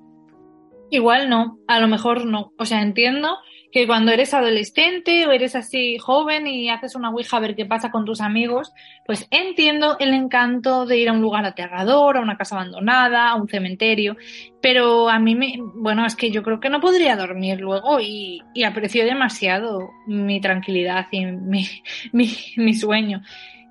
[0.90, 2.52] Igual no, a lo mejor no.
[2.58, 3.38] O sea, entiendo
[3.74, 7.66] que cuando eres adolescente o eres así joven y haces una ouija a ver qué
[7.66, 8.72] pasa con tus amigos,
[9.04, 13.34] pues entiendo el encanto de ir a un lugar aterrador, a una casa abandonada, a
[13.34, 14.16] un cementerio,
[14.62, 18.42] pero a mí me, bueno, es que yo creo que no podría dormir luego y,
[18.54, 21.66] y aprecio demasiado mi tranquilidad y mi,
[22.12, 23.22] mi, mi sueño.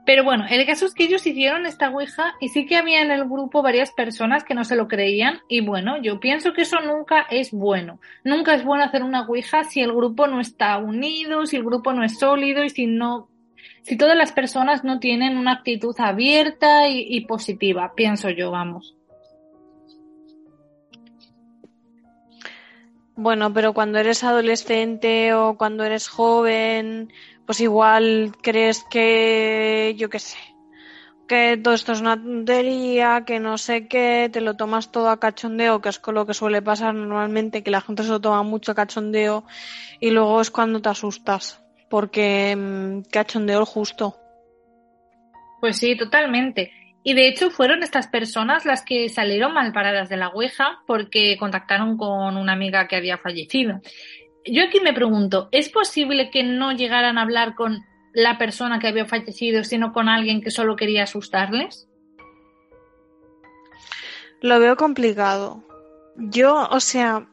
[0.05, 3.11] Pero bueno, el caso es que ellos hicieron esta Ouija y sí que había en
[3.11, 6.81] el grupo varias personas que no se lo creían y bueno, yo pienso que eso
[6.81, 8.01] nunca es bueno.
[8.25, 11.93] Nunca es bueno hacer una Ouija si el grupo no está unido, si el grupo
[11.93, 13.29] no es sólido y si no,
[13.83, 18.95] si todas las personas no tienen una actitud abierta y, y positiva, pienso yo, vamos.
[23.15, 27.13] Bueno, pero cuando eres adolescente o cuando eres joven,
[27.45, 30.37] pues igual crees que, yo qué sé,
[31.27, 35.19] que todo esto es una tontería, que no sé qué, te lo tomas todo a
[35.19, 38.43] cachondeo, que es con lo que suele pasar normalmente, que la gente se lo toma
[38.43, 39.45] mucho a cachondeo
[39.99, 44.17] y luego es cuando te asustas, porque mmm, cachondeo el justo.
[45.59, 46.71] Pues sí, totalmente.
[47.05, 51.35] Y de hecho fueron estas personas las que salieron mal paradas de la Ouija porque
[51.37, 53.81] contactaron con una amiga que había fallecido
[54.45, 58.87] yo aquí me pregunto, ¿es posible que no llegaran a hablar con la persona que
[58.87, 61.87] había fallecido, sino con alguien que solo quería asustarles?
[64.41, 65.63] Lo veo complicado.
[66.17, 67.27] Yo, o sea,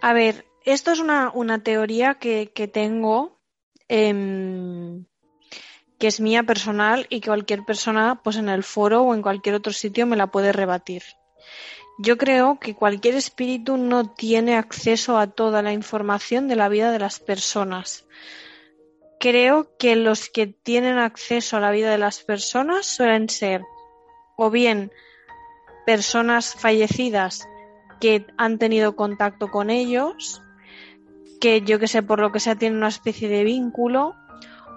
[0.00, 3.40] a ver, esto es una, una teoría que, que tengo,
[3.88, 5.02] eh,
[5.98, 9.54] que es mía personal y que cualquier persona, pues en el foro o en cualquier
[9.54, 11.04] otro sitio me la puede rebatir.
[11.98, 16.90] Yo creo que cualquier espíritu no tiene acceso a toda la información de la vida
[16.90, 18.06] de las personas.
[19.20, 23.62] Creo que los que tienen acceso a la vida de las personas suelen ser
[24.36, 24.90] o bien
[25.86, 27.46] personas fallecidas
[28.00, 30.42] que han tenido contacto con ellos,
[31.40, 34.16] que yo que sé, por lo que sea, tienen una especie de vínculo,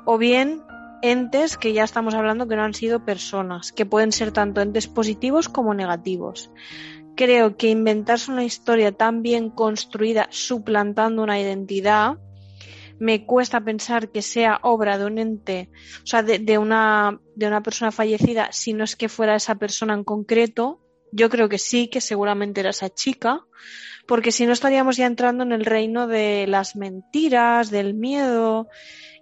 [0.06, 0.62] o bien
[1.02, 4.88] entes que ya estamos hablando que no han sido personas, que pueden ser tanto entes
[4.88, 6.52] positivos como negativos
[7.16, 12.18] creo que inventarse una historia tan bien construida suplantando una identidad
[13.00, 15.70] me cuesta pensar que sea obra de un ente,
[16.04, 19.94] o sea, de, una, de una persona fallecida, si no es que fuera esa persona
[19.94, 20.82] en concreto.
[21.12, 23.42] Yo creo que sí, que seguramente era esa chica,
[24.08, 28.68] porque si no estaríamos ya entrando en el reino de las mentiras, del miedo,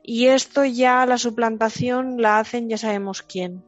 [0.04, 3.64] y esto ya la suplantación la hacen ya sabemos quién.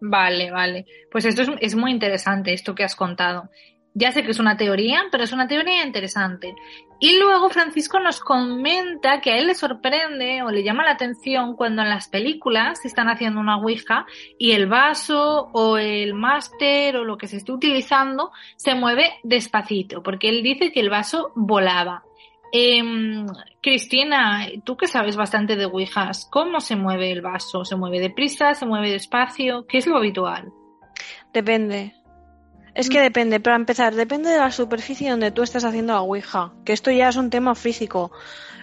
[0.00, 0.86] Vale, vale.
[1.10, 3.50] Pues esto es, muy interesante, esto que has contado.
[3.94, 6.54] Ya sé que es una teoría, pero es una teoría interesante.
[7.00, 11.56] Y luego Francisco nos comenta que a él le sorprende o le llama la atención
[11.56, 14.06] cuando en las películas se están haciendo una ouija
[14.38, 20.02] y el vaso o el máster o lo que se esté utilizando se mueve despacito,
[20.02, 22.05] porque él dice que el vaso volaba.
[22.52, 22.82] Eh,
[23.60, 27.64] Cristina, tú que sabes bastante de Ouijas, ¿cómo se mueve el vaso?
[27.64, 28.54] ¿Se mueve deprisa?
[28.54, 29.66] ¿Se mueve despacio?
[29.66, 30.52] ¿Qué es lo habitual?
[31.32, 31.94] Depende.
[32.74, 36.52] Es que depende, para empezar, depende de la superficie donde tú estés haciendo la Ouija,
[36.64, 38.12] que esto ya es un tema físico.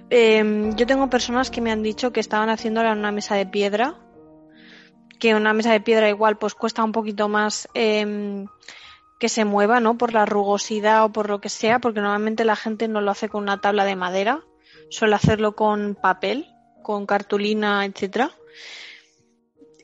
[0.09, 3.47] Eh, yo tengo personas que me han dicho que estaban haciéndola en una mesa de
[3.47, 3.95] piedra,
[5.19, 8.45] que una mesa de piedra igual pues cuesta un poquito más eh,
[9.19, 9.97] que se mueva, ¿no?
[9.97, 13.29] Por la rugosidad o por lo que sea, porque normalmente la gente no lo hace
[13.29, 14.41] con una tabla de madera,
[14.89, 16.47] suele hacerlo con papel,
[16.81, 18.31] con cartulina, etcétera.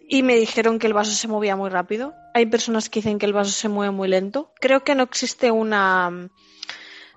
[0.07, 2.13] Y me dijeron que el vaso se movía muy rápido.
[2.33, 4.51] Hay personas que dicen que el vaso se mueve muy lento.
[4.59, 6.29] Creo que no existe una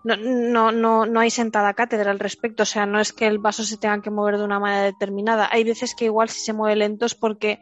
[0.04, 2.64] no, no, no, no hay sentada cátedra al respecto.
[2.64, 5.48] O sea, no es que el vaso se tenga que mover de una manera determinada.
[5.50, 7.60] Hay veces que igual si se mueve lento es porque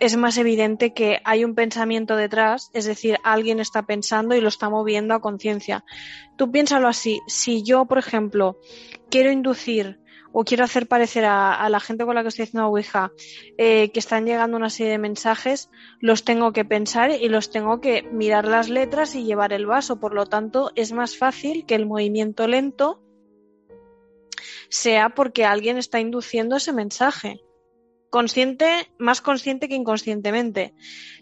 [0.00, 4.48] es más evidente que hay un pensamiento detrás, es decir, alguien está pensando y lo
[4.48, 5.84] está moviendo a conciencia.
[6.36, 8.58] Tú piénsalo así, si yo, por ejemplo,
[9.10, 10.00] quiero inducir
[10.32, 13.12] o quiero hacer parecer a, la gente con la que estoy haciendo Ouija
[13.56, 15.70] eh, que están llegando una serie de mensajes,
[16.00, 19.98] los tengo que pensar y los tengo que mirar las letras y llevar el vaso.
[19.98, 23.02] Por lo tanto, es más fácil que el movimiento lento
[24.68, 27.40] sea porque alguien está induciendo ese mensaje.
[28.10, 30.74] Consciente, más consciente que inconscientemente.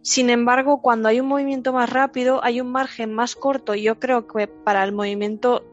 [0.02, 4.28] Sin embargo, cuando hay un movimiento más rápido, hay un margen más corto, yo creo
[4.28, 5.64] que para el movimiento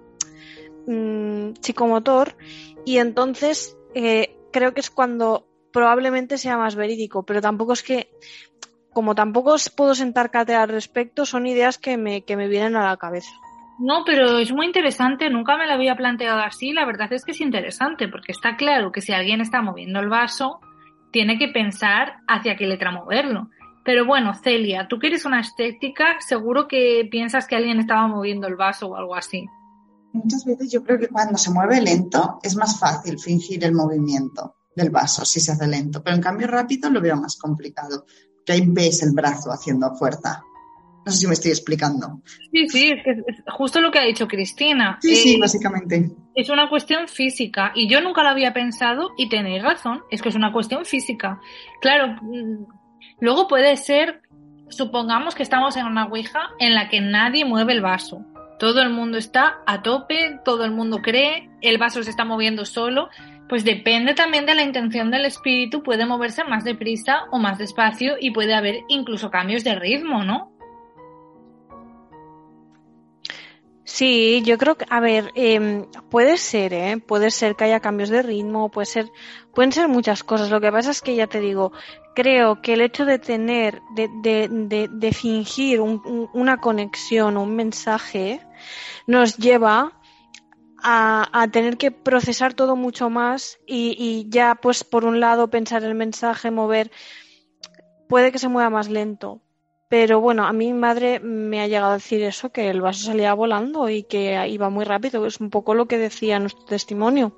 [0.88, 2.36] mmm, psicomotor,
[2.86, 8.10] y entonces eh, creo que es cuando probablemente sea más verídico, pero tampoco es que,
[8.92, 12.76] como tampoco os puedo sentar cátedra al respecto, son ideas que me, que me vienen
[12.76, 13.32] a la cabeza.
[13.80, 17.32] No, pero es muy interesante, nunca me lo había planteado así, la verdad es que
[17.32, 20.60] es interesante, porque está claro que si alguien está moviendo el vaso,
[21.14, 23.50] tiene que pensar hacia qué letra moverlo.
[23.86, 28.48] Pero bueno, Celia, tú que eres una estética, seguro que piensas que alguien estaba moviendo
[28.48, 29.46] el vaso o algo así.
[30.12, 34.56] Muchas veces yo creo que cuando se mueve lento es más fácil fingir el movimiento
[34.76, 38.06] del vaso si se hace lento, pero en cambio rápido lo veo más complicado,
[38.46, 40.44] que ahí ves el brazo haciendo fuerza.
[41.06, 42.22] No sé si me estoy explicando.
[42.52, 44.98] Sí, sí, es, que es justo lo que ha dicho Cristina.
[45.02, 46.12] Sí, sí, básicamente.
[46.36, 50.30] Es una cuestión física y yo nunca lo había pensado y tenéis razón, es que
[50.30, 51.40] es una cuestión física.
[51.82, 52.66] Claro, mm,
[53.20, 54.22] luego puede ser,
[54.70, 58.26] supongamos que estamos en una Ouija en la que nadie mueve el vaso
[58.64, 62.64] todo el mundo está a tope, todo el mundo cree, el vaso se está moviendo
[62.64, 63.10] solo,
[63.50, 68.16] pues depende también de la intención del espíritu, puede moverse más deprisa o más despacio
[68.22, 70.53] y puede haber incluso cambios de ritmo, ¿no?
[73.86, 76.98] Sí, yo creo que, a ver, eh, puede ser, ¿eh?
[77.06, 79.12] Puede ser que haya cambios de ritmo, puede ser,
[79.54, 80.50] pueden ser muchas cosas.
[80.50, 81.74] Lo que pasa es que ya te digo,
[82.16, 87.56] creo que el hecho de tener, de, de, de, de fingir un, una conexión, un
[87.56, 88.40] mensaje,
[89.06, 90.00] nos lleva
[90.82, 95.50] a, a, tener que procesar todo mucho más y, y, ya pues por un lado
[95.50, 96.92] pensar el mensaje, mover,
[98.08, 99.43] puede que se mueva más lento.
[99.94, 103.32] Pero bueno, a mi madre me ha llegado a decir eso, que el vaso salía
[103.36, 105.24] volando y que iba muy rápido.
[105.28, 107.32] Es un poco lo que decía nuestro testimonio.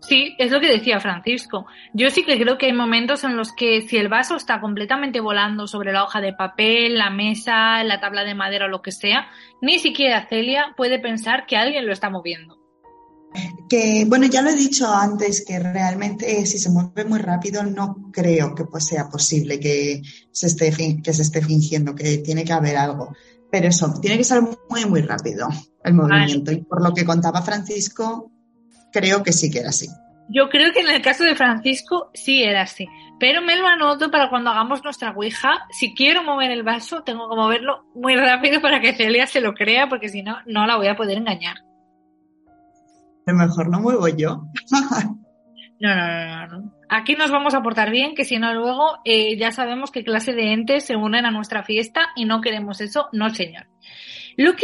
[0.00, 1.66] Sí, es lo que decía Francisco.
[1.92, 5.20] Yo sí que creo que hay momentos en los que si el vaso está completamente
[5.20, 8.90] volando sobre la hoja de papel, la mesa, la tabla de madera o lo que
[8.90, 9.28] sea,
[9.60, 12.63] ni siquiera Celia puede pensar que alguien lo está moviendo.
[13.68, 17.64] Que, bueno, ya lo he dicho antes, que realmente eh, si se mueve muy rápido
[17.64, 20.72] no creo que pues, sea posible que se, esté,
[21.02, 23.14] que se esté fingiendo, que tiene que haber algo.
[23.50, 25.48] Pero eso, tiene que ser muy, muy rápido
[25.84, 26.50] el movimiento.
[26.50, 26.58] Vale.
[26.58, 28.30] Y por lo que contaba Francisco,
[28.92, 29.88] creo que sí que era así.
[30.28, 32.86] Yo creo que en el caso de Francisco sí era así,
[33.20, 35.66] pero me lo anoto para cuando hagamos nuestra Ouija.
[35.70, 39.52] Si quiero mover el vaso, tengo que moverlo muy rápido para que Celia se lo
[39.52, 41.58] crea, porque si no, no la voy a poder engañar.
[43.26, 44.44] A mejor no muevo yo.
[45.80, 46.74] no, no, no, no.
[46.88, 50.32] Aquí nos vamos a portar bien, que si no luego eh, ya sabemos qué clase
[50.32, 53.66] de entes se unen a nuestra fiesta y no queremos eso, no señor.
[54.36, 54.54] Lo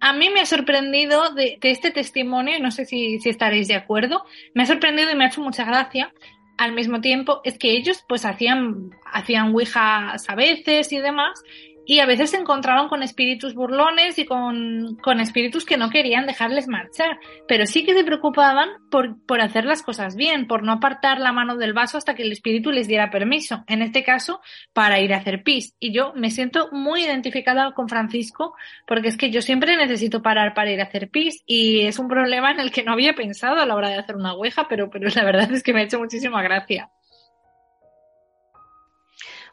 [0.00, 4.24] a mí me ha sorprendido de, este testimonio, no sé si, si, estaréis de acuerdo,
[4.54, 6.12] me ha sorprendido y me ha hecho mucha gracia.
[6.56, 11.40] Al mismo tiempo, es que ellos pues hacían, hacían ouijas a veces y demás,
[11.90, 16.26] y a veces se encontraban con espíritus burlones y con, con, espíritus que no querían
[16.26, 17.18] dejarles marchar,
[17.48, 21.32] pero sí que se preocupaban por, por hacer las cosas bien, por no apartar la
[21.32, 24.42] mano del vaso hasta que el espíritu les diera permiso, en este caso
[24.74, 25.74] para ir a hacer pis.
[25.80, 28.54] Y yo me siento muy identificada con Francisco
[28.86, 32.08] porque es que yo siempre necesito parar para ir a hacer pis y es un
[32.08, 34.90] problema en el que no había pensado a la hora de hacer una ouija, pero,
[34.90, 36.90] pero la verdad es que me ha hecho muchísima gracia.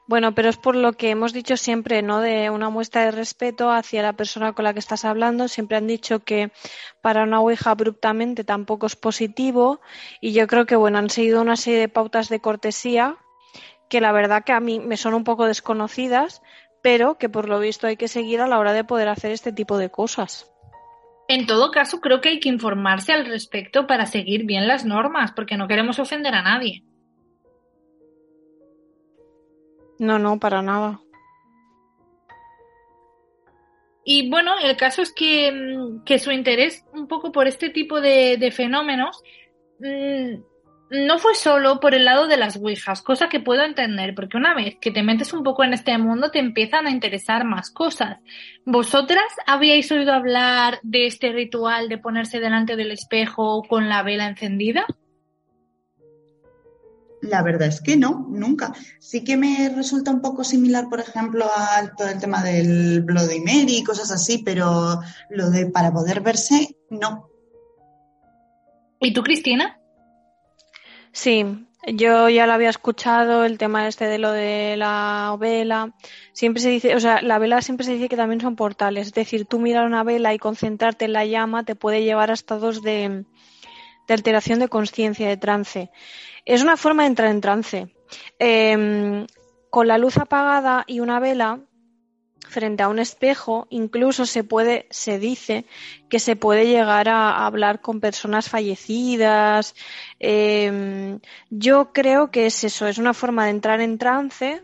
[0.08, 2.22] Bueno, pero es por lo que hemos dicho siempre, ¿no?
[2.22, 5.48] De una muestra de respeto hacia la persona con la que estás hablando.
[5.48, 6.52] Siempre han dicho que
[7.02, 9.82] para una Ouija abruptamente tampoco es positivo.
[10.22, 13.18] Y yo creo que, bueno, han seguido una serie de pautas de cortesía
[13.90, 16.42] que la verdad que a mí me son un poco desconocidas,
[16.82, 19.52] pero que por lo visto hay que seguir a la hora de poder hacer este
[19.52, 20.52] tipo de cosas.
[21.28, 25.32] En todo caso, creo que hay que informarse al respecto para seguir bien las normas,
[25.32, 26.84] porque no queremos ofender a nadie.
[30.00, 31.00] No, no, para nada.
[34.04, 35.52] Y bueno, el caso es que,
[36.06, 39.24] que, su interés un poco por este tipo de, fenómenos
[39.80, 40.36] mmm,
[40.92, 44.54] no fue solo por el lado de las Ouijas, cosa que puedo entender, porque una
[44.54, 48.20] vez que te metes un poco en este mundo te empiezan a interesar más cosas.
[48.66, 54.28] ¿Vosotras habíais oído hablar de este ritual de ponerse delante del espejo con la vela
[54.28, 54.86] encendida?
[57.22, 58.74] La verdad es que no, nunca.
[59.00, 63.40] Sí que me resulta un poco similar, por ejemplo, al todo el tema del Bloody
[63.40, 65.00] Mary y cosas así, pero
[65.30, 67.30] lo de para poder verse, no.
[69.00, 69.80] ¿Y tú, Cristina?
[71.12, 71.46] Sí,
[71.88, 75.94] yo ya lo había escuchado, el tema este de lo de la vela.
[76.34, 79.08] Siempre se dice, o sea, la vela siempre se dice que también son portales.
[79.08, 82.34] Es decir, tú mirar una vela y concentrarte en la llama te puede llevar a
[82.34, 83.26] estados de,
[84.08, 85.92] de alteración de conciencia, de trance.
[86.46, 87.96] Es una forma de entrar en trance.
[88.40, 89.26] Em,
[89.70, 91.60] con la luz apagada y una vela,
[92.48, 95.66] frente a un espejo, incluso se puede, se dice
[96.10, 99.76] que se puede llegar a hablar con personas fallecidas.
[100.20, 101.20] Em,
[101.50, 104.62] yo creo que es eso, es una forma de entrar en trance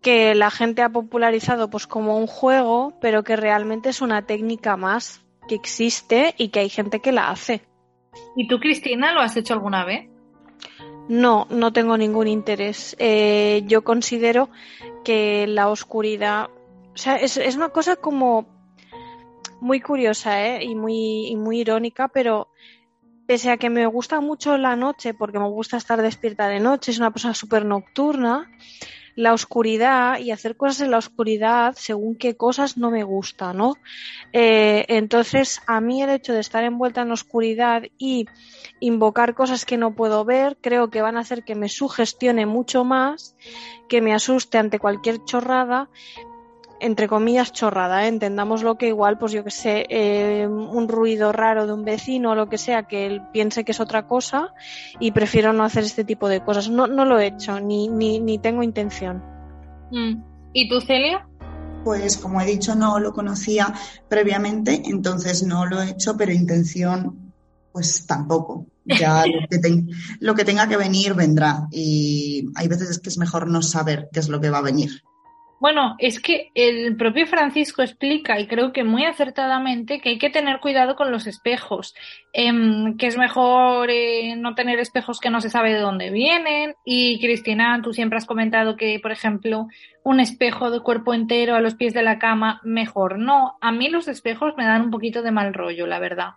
[0.00, 4.76] que la gente ha popularizado pues como un juego, pero que realmente es una técnica
[4.76, 7.62] más que existe y que hay gente que la hace.
[8.36, 10.11] ¿Y tú, Cristina, lo has hecho alguna vez?
[11.08, 12.96] No, no tengo ningún interés.
[12.98, 14.50] Eh, yo considero
[15.04, 16.48] que la oscuridad,
[16.94, 18.46] o sea, es, es una cosa como
[19.60, 20.64] muy curiosa ¿eh?
[20.64, 22.48] y, muy, y muy irónica, pero
[23.26, 26.90] pese a que me gusta mucho la noche, porque me gusta estar despierta de noche,
[26.90, 28.50] es una persona súper nocturna,
[29.14, 33.74] la oscuridad y hacer cosas en la oscuridad según qué cosas no me gusta, ¿no?
[34.32, 38.26] Eh, entonces, a mí el hecho de estar envuelta en la oscuridad y
[38.80, 42.84] invocar cosas que no puedo ver, creo que van a hacer que me sugestione mucho
[42.84, 43.36] más,
[43.88, 45.88] que me asuste ante cualquier chorrada,
[46.82, 48.08] entre comillas, chorrada, ¿eh?
[48.08, 52.32] entendamos lo que igual, pues yo que sé, eh, un ruido raro de un vecino
[52.32, 54.52] o lo que sea, que él piense que es otra cosa
[54.98, 56.68] y prefiero no hacer este tipo de cosas.
[56.68, 59.22] No, no lo he hecho, ni, ni, ni tengo intención.
[59.92, 60.24] Mm.
[60.52, 61.28] ¿Y tú, Celia?
[61.84, 63.72] Pues como he dicho, no lo conocía
[64.08, 67.32] previamente, entonces no lo he hecho, pero intención,
[67.70, 68.66] pues tampoco.
[68.84, 69.84] Ya lo que, te,
[70.18, 71.68] lo que tenga que venir vendrá.
[71.70, 74.90] Y hay veces que es mejor no saber qué es lo que va a venir.
[75.62, 80.28] Bueno, es que el propio Francisco explica, y creo que muy acertadamente, que hay que
[80.28, 81.94] tener cuidado con los espejos,
[82.32, 86.74] em, que es mejor eh, no tener espejos que no se sabe de dónde vienen.
[86.84, 89.68] Y Cristina, tú siempre has comentado que, por ejemplo,
[90.02, 93.56] un espejo de cuerpo entero a los pies de la cama, mejor no.
[93.60, 96.30] A mí los espejos me dan un poquito de mal rollo, la verdad.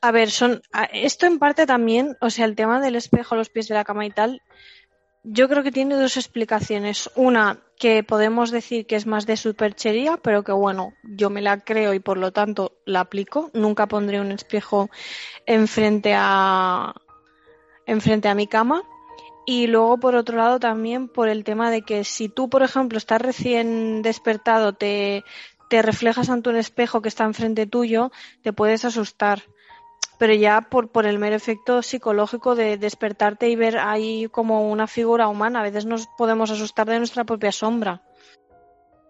[0.00, 0.62] A ver, son
[0.94, 3.84] esto en parte también, o sea, el tema del espejo a los pies de la
[3.84, 4.40] cama y tal,
[5.24, 7.10] yo creo que tiene dos explicaciones.
[7.16, 11.60] Una, que podemos decir que es más de superchería, pero que bueno, yo me la
[11.60, 13.50] creo y por lo tanto la aplico.
[13.54, 14.90] Nunca pondré un espejo
[15.46, 16.94] enfrente a,
[17.86, 18.82] enfrente a mi cama.
[19.46, 22.96] Y luego, por otro lado, también por el tema de que si tú, por ejemplo,
[22.96, 25.24] estás recién despertado, te,
[25.68, 28.10] te reflejas ante un espejo que está enfrente tuyo,
[28.42, 29.42] te puedes asustar
[30.18, 34.86] pero ya por, por el mero efecto psicológico de despertarte y ver ahí como una
[34.86, 35.60] figura humana.
[35.60, 38.02] A veces nos podemos asustar de nuestra propia sombra.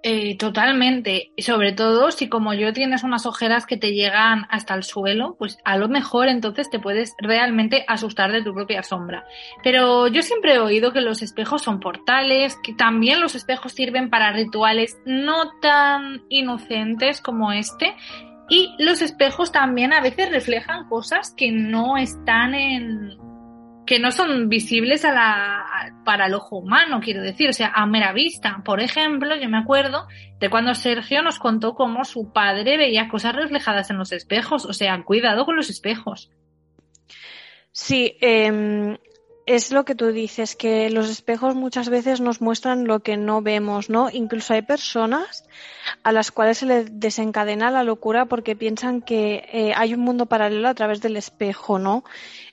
[0.06, 1.32] Eh, totalmente.
[1.34, 5.34] Y sobre todo si como yo tienes unas ojeras que te llegan hasta el suelo,
[5.38, 9.24] pues a lo mejor entonces te puedes realmente asustar de tu propia sombra.
[9.62, 14.10] Pero yo siempre he oído que los espejos son portales, que también los espejos sirven
[14.10, 17.96] para rituales no tan inocentes como este
[18.48, 23.18] y los espejos también a veces reflejan cosas que no están en
[23.86, 27.84] que no son visibles a la, para el ojo humano, quiero decir, o sea, a
[27.84, 28.62] mera vista.
[28.64, 30.06] Por ejemplo, yo me acuerdo
[30.40, 34.72] de cuando Sergio nos contó cómo su padre veía cosas reflejadas en los espejos, o
[34.72, 36.30] sea, cuidado con los espejos.
[37.72, 38.98] Sí, eh,
[39.46, 43.42] es lo que tú dices, que los espejos muchas veces nos muestran lo que no
[43.42, 44.08] vemos, ¿no?
[44.10, 45.44] Incluso hay personas
[46.02, 50.26] a las cuales se les desencadena la locura porque piensan que eh, hay un mundo
[50.26, 52.04] paralelo a través del espejo, ¿no?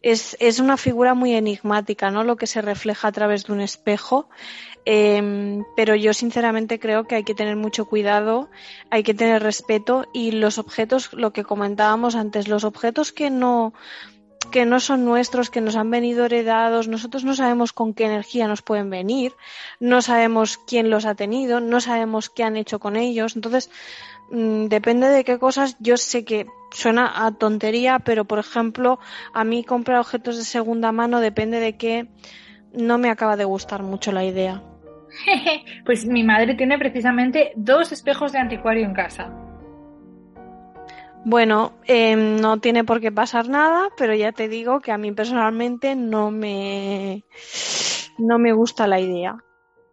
[0.01, 2.23] Es, es una figura muy enigmática, ¿no?
[2.25, 4.27] Lo que se refleja a través de un espejo.
[4.85, 8.49] Eh, pero yo sinceramente creo que hay que tener mucho cuidado,
[8.89, 13.73] hay que tener respeto y los objetos, lo que comentábamos antes, los objetos que no
[14.49, 18.47] que no son nuestros, que nos han venido heredados, nosotros no sabemos con qué energía
[18.47, 19.33] nos pueden venir,
[19.79, 23.69] no sabemos quién los ha tenido, no sabemos qué han hecho con ellos, entonces
[24.31, 28.99] mm, depende de qué cosas, yo sé que suena a tontería, pero por ejemplo,
[29.33, 32.07] a mí comprar objetos de segunda mano depende de qué,
[32.73, 34.63] no me acaba de gustar mucho la idea.
[35.85, 39.50] pues mi madre tiene precisamente dos espejos de anticuario en casa.
[41.23, 45.11] Bueno, eh, no tiene por qué pasar nada, pero ya te digo que a mí
[45.11, 47.23] personalmente no me,
[48.17, 49.37] no me gusta la idea.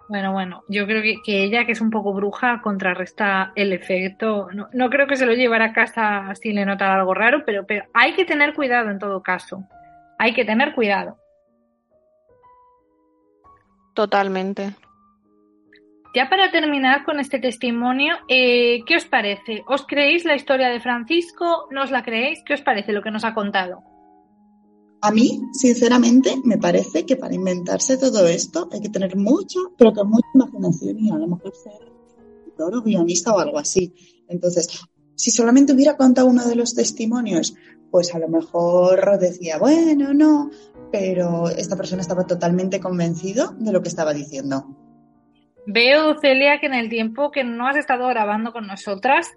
[0.09, 4.49] Bueno, bueno, yo creo que, que ella, que es un poco bruja, contrarresta el efecto.
[4.55, 7.67] No, no creo que se lo llevara a casa si le nota algo raro, pero,
[7.67, 9.65] pero hay que tener cuidado en todo caso.
[10.19, 11.19] Hay que tener cuidado.
[13.93, 14.75] Totalmente.
[16.15, 19.63] Ya para terminar con este testimonio, eh, ¿qué os parece?
[19.67, 21.69] ¿Os creéis la historia de Francisco?
[21.71, 22.41] ¿No os la creéis?
[22.47, 23.83] ¿Qué os parece lo que nos ha contado?
[25.03, 29.93] A mí, sinceramente, me parece que para inventarse todo esto hay que tener mucha, pero
[29.93, 31.93] que mucha imaginación y a lo mejor ser
[32.39, 33.95] escritor o guionista o algo así.
[34.29, 34.69] Entonces,
[35.15, 37.55] si solamente hubiera contado uno de los testimonios,
[37.91, 40.51] pues a lo mejor decía, bueno, no,
[40.91, 44.88] pero esta persona estaba totalmente convencido de lo que estaba diciendo.
[45.71, 49.33] Veo, Celia, que en el tiempo que no has estado grabando con nosotras,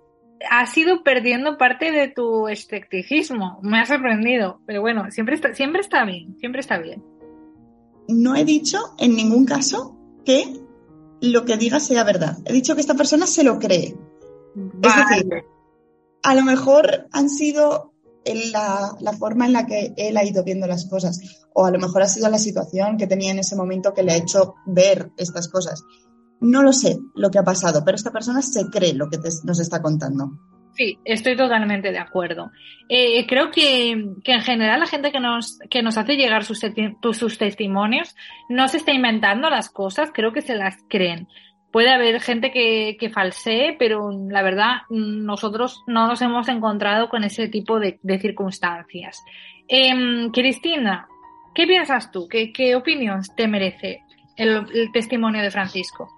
[0.50, 3.60] has ido perdiendo parte de tu escepticismo.
[3.62, 7.04] Me ha sorprendido, pero bueno, siempre está, siempre está bien, siempre está bien.
[8.08, 10.46] No he dicho en ningún caso que
[11.20, 12.38] lo que diga sea verdad.
[12.46, 13.94] He dicho que esta persona se lo cree.
[14.84, 15.44] Es decir,
[16.24, 17.92] a lo mejor han sido
[18.24, 21.20] en la, la forma en la que él ha ido viendo las cosas,
[21.54, 24.14] o a lo mejor ha sido la situación que tenía en ese momento que le
[24.14, 25.84] ha hecho ver estas cosas.
[26.42, 29.30] No lo sé lo que ha pasado, pero esta persona se cree lo que te-
[29.46, 30.32] nos está contando.
[30.74, 32.52] Sí, estoy totalmente de acuerdo.
[32.90, 37.14] Eh, creo que, en general la gente que nos, que nos hace llegar sus, testi-
[37.14, 38.16] sus testimonios
[38.50, 41.28] no se está inventando las cosas, creo que se las creen.
[41.72, 47.48] Puede haber gente que, falsee, pero la verdad nosotros no nos hemos encontrado con ese
[47.48, 49.24] tipo de, circunstancias.
[49.68, 51.08] Em, Cristina,
[51.54, 52.28] ¿qué piensas tú?
[52.28, 54.02] ¿Qué, opinión te merece
[54.36, 56.10] el testimonio de Francisco?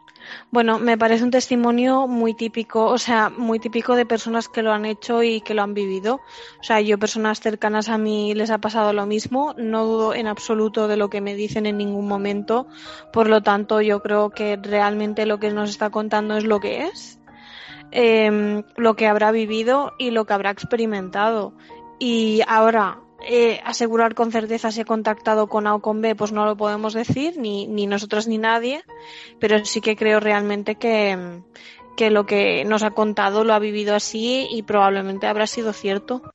[0.52, 4.72] Bueno, me parece un testimonio muy típico, o sea, muy típico de personas que lo
[4.72, 6.22] han hecho y que lo han vivido.
[6.60, 10.28] O sea, yo personas cercanas a mí les ha pasado lo mismo, no dudo en
[10.28, 12.68] absoluto de lo que me dicen en ningún momento,
[13.12, 16.84] por lo tanto yo creo que realmente lo que nos está contando es lo que
[16.84, 17.20] es,
[17.92, 21.54] eh, lo que habrá vivido y lo que habrá experimentado.
[22.00, 26.32] Y ahora, eh, asegurar con certeza si he contactado con A o con B, pues
[26.32, 28.84] no lo podemos decir, ni, ni nosotros ni nadie,
[29.40, 31.42] pero sí que creo realmente que,
[31.96, 36.33] que lo que nos ha contado lo ha vivido así y probablemente habrá sido cierto.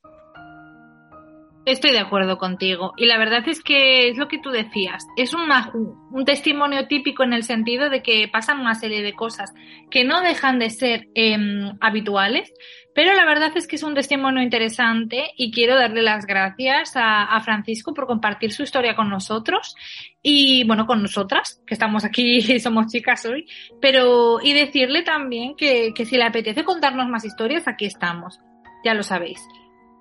[1.65, 2.93] Estoy de acuerdo contigo.
[2.97, 5.05] Y la verdad es que es lo que tú decías.
[5.17, 9.53] Es una- un testimonio típico en el sentido de que pasan una serie de cosas
[9.91, 12.51] que no dejan de ser em, habituales,
[12.95, 17.39] pero la verdad es que es un testimonio interesante y quiero darle las gracias a,
[17.41, 19.75] Francisco por compartir su historia con nosotros
[20.23, 23.45] y, bueno, con nosotras, que estamos aquí y somos chicas hoy,
[23.81, 28.39] pero y decirle también que si le apetece contarnos más historias, aquí estamos.
[28.83, 29.39] Ya lo sabéis.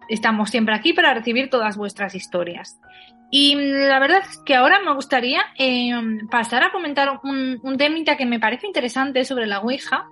[0.09, 2.79] Estamos siempre aquí para recibir todas vuestras historias.
[3.31, 5.93] Y mm, la verdad es que ahora me gustaría eh,
[6.31, 10.07] pasar a comentar un, un temita que me parece interesante sobre la Ouija,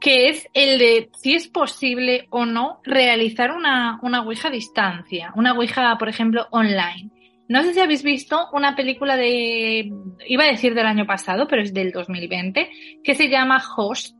[0.00, 5.32] que es el de si es posible o no realizar una, una Ouija a distancia,
[5.34, 7.10] una Ouija, por ejemplo, online.
[7.48, 9.90] No sé si habéis visto una película de,
[10.28, 12.70] iba a decir del año pasado, pero es del 2020,
[13.02, 14.14] que se llama Host,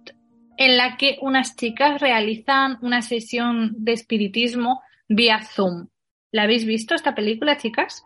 [0.57, 5.89] en la que unas chicas realizan una sesión de espiritismo vía Zoom.
[6.31, 8.05] ¿La habéis visto esta película, chicas?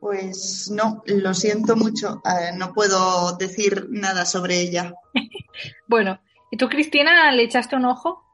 [0.00, 4.92] Pues no, lo siento mucho, eh, no puedo decir nada sobre ella.
[5.86, 6.20] Bueno,
[6.50, 8.24] ¿y tú, Cristina, le echaste un ojo?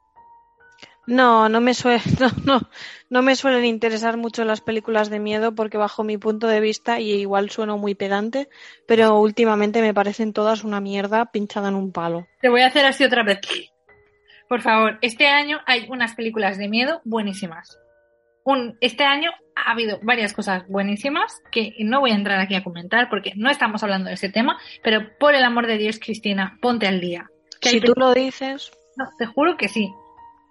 [1.06, 2.70] No, no me, suele, no, no,
[3.10, 6.98] no me suelen interesar mucho las películas de miedo porque bajo mi punto de vista,
[6.98, 8.48] y igual sueno muy pedante,
[8.88, 12.26] pero últimamente me parecen todas una mierda pinchada en un palo.
[12.40, 13.40] Te voy a hacer así otra vez.
[14.50, 17.78] Por favor, este año hay unas películas de miedo buenísimas.
[18.42, 22.64] Un, este año ha habido varias cosas buenísimas que no voy a entrar aquí a
[22.64, 26.58] comentar porque no estamos hablando de ese tema, pero por el amor de Dios, Cristina,
[26.60, 27.30] ponte al día.
[27.62, 29.88] Si tú lo dices, No, te juro que sí.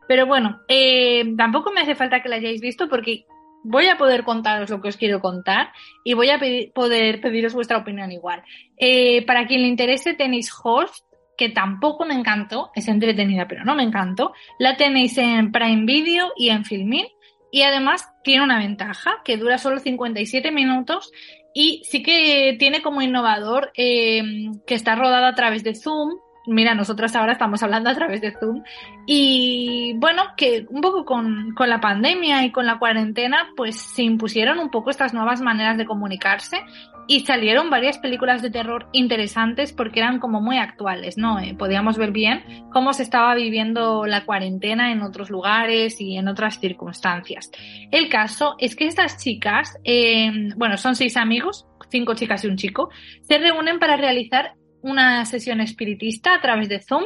[0.08, 3.26] Pero bueno, eh, tampoco me hace falta que la hayáis visto porque
[3.66, 5.74] voy a poder contaros lo que os quiero contar
[6.06, 6.40] y voy a
[6.74, 8.44] poder pediros vuestra opinión igual.
[8.78, 11.04] Eh, para quien le interese, tenéis Host,
[11.40, 14.34] que tampoco me encantó, es entretenida, pero no me encantó.
[14.60, 17.06] La tenéis en Prime Video y en Filmin.
[17.50, 21.14] Y además tiene una ventaja, que dura solo 57 minutos
[21.54, 24.22] y sí que tiene como innovador eh,
[24.68, 28.34] que está rodada a través de Zoom, mira, nosotros ahora estamos hablando a través de
[28.38, 28.62] Zoom
[29.08, 34.04] y bueno, que un poco con, con, la pandemia y con la cuarentena, pues se
[34.04, 36.58] impusieron un poco estas nuevas maneras de comunicarse
[37.10, 41.40] y salieron varias películas de terror interesantes porque eran como muy actuales, ¿no?
[41.40, 46.28] Eh, podíamos ver bien cómo se estaba viviendo la cuarentena en otros lugares y en
[46.28, 47.50] otras circunstancias.
[47.90, 52.58] El caso es que estas chicas, eh, bueno, son seis amigos, cinco chicas y un
[52.58, 52.92] chico,
[53.22, 54.54] se reúnen para realizar
[54.84, 57.06] una sesión espiritista a través de Zoom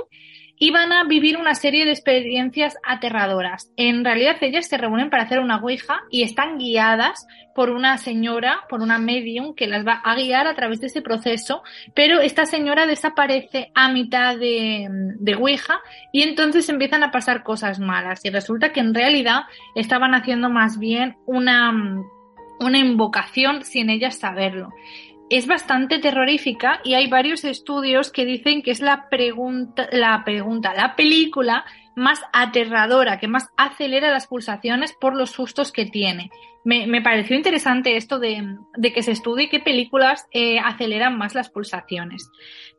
[0.63, 3.69] y van a vivir una serie de experiencias aterradoras.
[3.75, 8.61] En realidad ellas se reúnen para hacer una ouija y están guiadas por una señora,
[8.69, 12.45] por una medium que las va a guiar a través de ese proceso, pero esta
[12.45, 15.81] señora desaparece a mitad de, de ouija
[16.13, 19.41] y entonces empiezan a pasar cosas malas y resulta que en realidad
[19.75, 21.73] estaban haciendo más bien una,
[22.61, 24.69] una invocación sin ellas saberlo
[25.37, 30.75] es bastante terrorífica y hay varios estudios que dicen que es la pregunta, la pregunta,
[30.75, 31.65] la película
[31.95, 36.31] más aterradora, que más acelera las pulsaciones por los sustos que tiene.
[36.65, 41.35] Me, me pareció interesante esto de, de, que se estudie qué películas eh, aceleran más
[41.35, 42.29] las pulsaciones.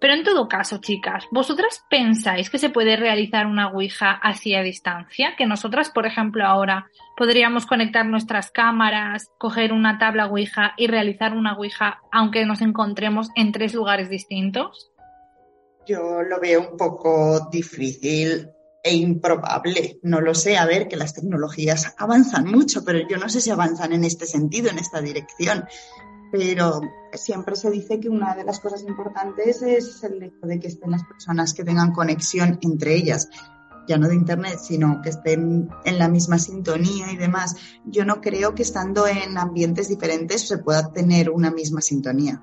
[0.01, 4.63] Pero en todo caso, chicas, ¿vosotras pensáis que se puede realizar una Ouija así a
[4.63, 5.35] distancia?
[5.37, 11.35] Que nosotras, por ejemplo, ahora podríamos conectar nuestras cámaras, coger una tabla Ouija y realizar
[11.35, 14.91] una Ouija aunque nos encontremos en tres lugares distintos?
[15.87, 18.49] Yo lo veo un poco difícil
[18.85, 19.99] e improbable.
[20.03, 23.51] No lo sé, a ver, que las tecnologías avanzan mucho, pero yo no sé si
[23.51, 25.65] avanzan en este sentido, en esta dirección.
[26.31, 26.83] Pero
[27.15, 30.91] siempre se dice que una de las cosas importantes es el hecho de que estén
[30.91, 33.31] las personas que tengan conexión entre ellas,
[33.89, 37.57] ya no de Internet, sino que estén en la misma sintonía y demás.
[37.87, 42.43] Yo no creo que estando en ambientes diferentes se pueda tener una misma sintonía.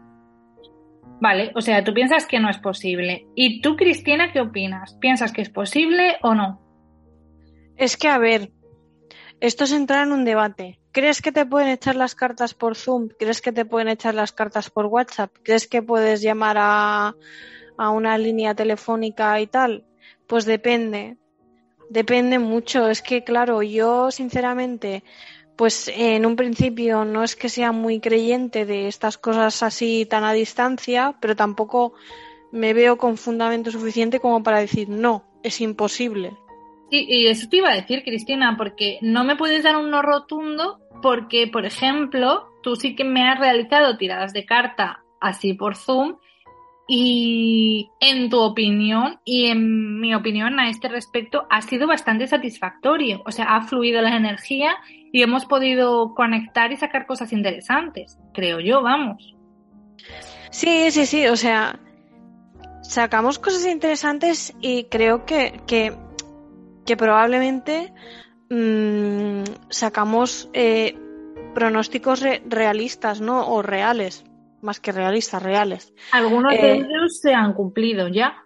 [1.22, 3.28] Vale, o sea, tú piensas que no es posible.
[3.36, 4.95] ¿Y tú, Cristina, qué opinas?
[4.95, 6.59] ¿Piensas que es posible o no?
[7.78, 8.51] Es que, a ver,
[9.39, 10.80] esto es entrar en un debate.
[10.91, 13.09] ¿Crees que te pueden echar las cartas por Zoom?
[13.19, 15.32] ¿Crees que te pueden echar las cartas por WhatsApp?
[15.43, 17.13] ¿Crees que puedes llamar a,
[17.78, 19.86] a una línea telefónica y tal?
[20.26, 21.17] Pues depende.
[21.91, 22.89] Depende mucho.
[22.89, 25.03] Es que, claro, yo sinceramente
[25.62, 30.24] pues en un principio no es que sea muy creyente de estas cosas así tan
[30.24, 31.93] a distancia, pero tampoco
[32.51, 36.32] me veo con fundamento suficiente como para decir no, es imposible.
[36.89, 40.01] Sí, y eso te iba a decir, Cristina, porque no me puedes dar un no
[40.01, 45.76] rotundo porque, por ejemplo, tú sí que me has realizado tiradas de carta así por
[45.76, 46.16] Zoom
[46.88, 53.22] y en tu opinión y en mi opinión a este respecto ha sido bastante satisfactorio.
[53.28, 54.76] O sea, ha fluido la energía
[55.12, 59.36] y hemos podido conectar y sacar cosas interesantes, creo yo, vamos.
[60.49, 61.80] Sí, sí, sí, o sea,
[62.82, 65.93] sacamos cosas interesantes y creo que, que,
[66.86, 67.93] que probablemente
[68.49, 70.97] mmm, sacamos eh,
[71.53, 73.47] pronósticos re realistas, ¿no?
[73.47, 74.26] O reales
[74.62, 75.93] más que realistas, reales.
[76.12, 78.43] Algunos de eh, ellos se han cumplido ya.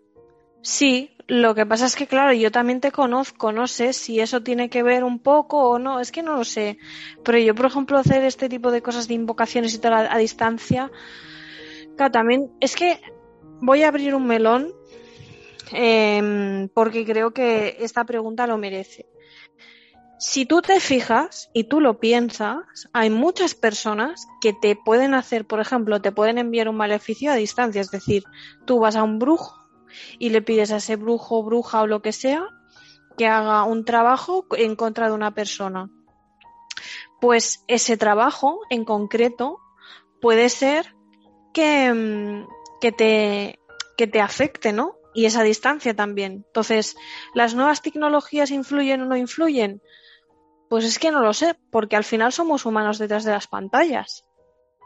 [0.61, 4.43] Sí, lo que pasa es que, claro, yo también te conozco, no sé si eso
[4.43, 6.77] tiene que ver un poco o no, es que no lo sé.
[7.23, 10.91] Pero yo, por ejemplo, hacer este tipo de cosas de invocaciones y tal a, distancia,
[12.11, 13.01] también es que
[13.61, 14.71] voy a abrir un melón
[15.71, 19.07] eh, porque creo que esta pregunta lo merece.
[20.19, 22.59] Si tú te fijas y tú lo piensas,
[22.93, 27.35] hay muchas personas que te pueden hacer, por ejemplo, te pueden enviar un maleficio a
[27.35, 27.81] distancia.
[27.81, 28.23] Es decir,
[28.65, 29.64] tú vas a un brujo
[30.19, 32.49] y le pides a ese brujo, bruja o lo que sea
[33.17, 35.89] que haga un trabajo en contra de una persona.
[37.21, 39.59] Pues ese trabajo en concreto
[40.21, 40.95] puede ser
[41.53, 42.47] que, mm,
[42.81, 43.59] que, te,
[43.97, 44.97] que te afecte, ¿no?
[45.13, 46.43] Y esa distancia también.
[46.47, 46.95] Entonces,
[47.33, 49.81] ¿las nuevas tecnologías influyen o no influyen?
[50.69, 54.24] Pues es que no lo sé, porque al final somos humanos detrás de las pantallas.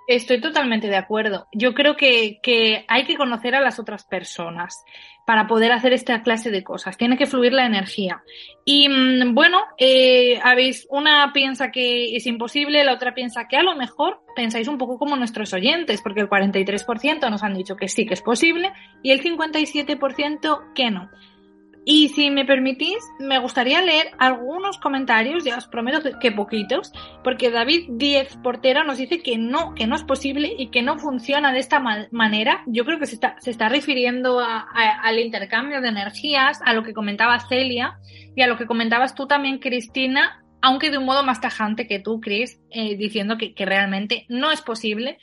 [0.10, 1.48] Estoy totalmente de acuerdo.
[1.52, 4.84] Yo creo que, que, hay que conocer a las otras personas
[5.28, 6.98] para poder hacer esta clase de cosas.
[6.98, 8.24] Tiene que fluir la energía.
[8.66, 13.62] Y mm, bueno, eh, habéis, una piensa que es imposible, la otra piensa que a
[13.62, 17.88] lo mejor pensáis un poco como nuestros oyentes, porque el 43% nos han dicho que
[17.88, 21.12] sí que es posible y el 57% que no.
[21.92, 27.50] Y si me permitís, me gustaría leer algunos comentarios, ya os prometo que poquitos, porque
[27.50, 31.52] David Diez Portero nos dice que no, que no es posible y que no funciona
[31.52, 32.62] de esta manera.
[32.68, 36.94] Yo creo que se está, se está refiriendo al intercambio de energías, a lo que
[36.94, 37.98] comentaba Celia
[38.36, 41.98] y a lo que comentabas tú también, Cristina, aunque de un modo más tajante que
[41.98, 45.18] tú, Chris, eh, diciendo que, que realmente no es posible.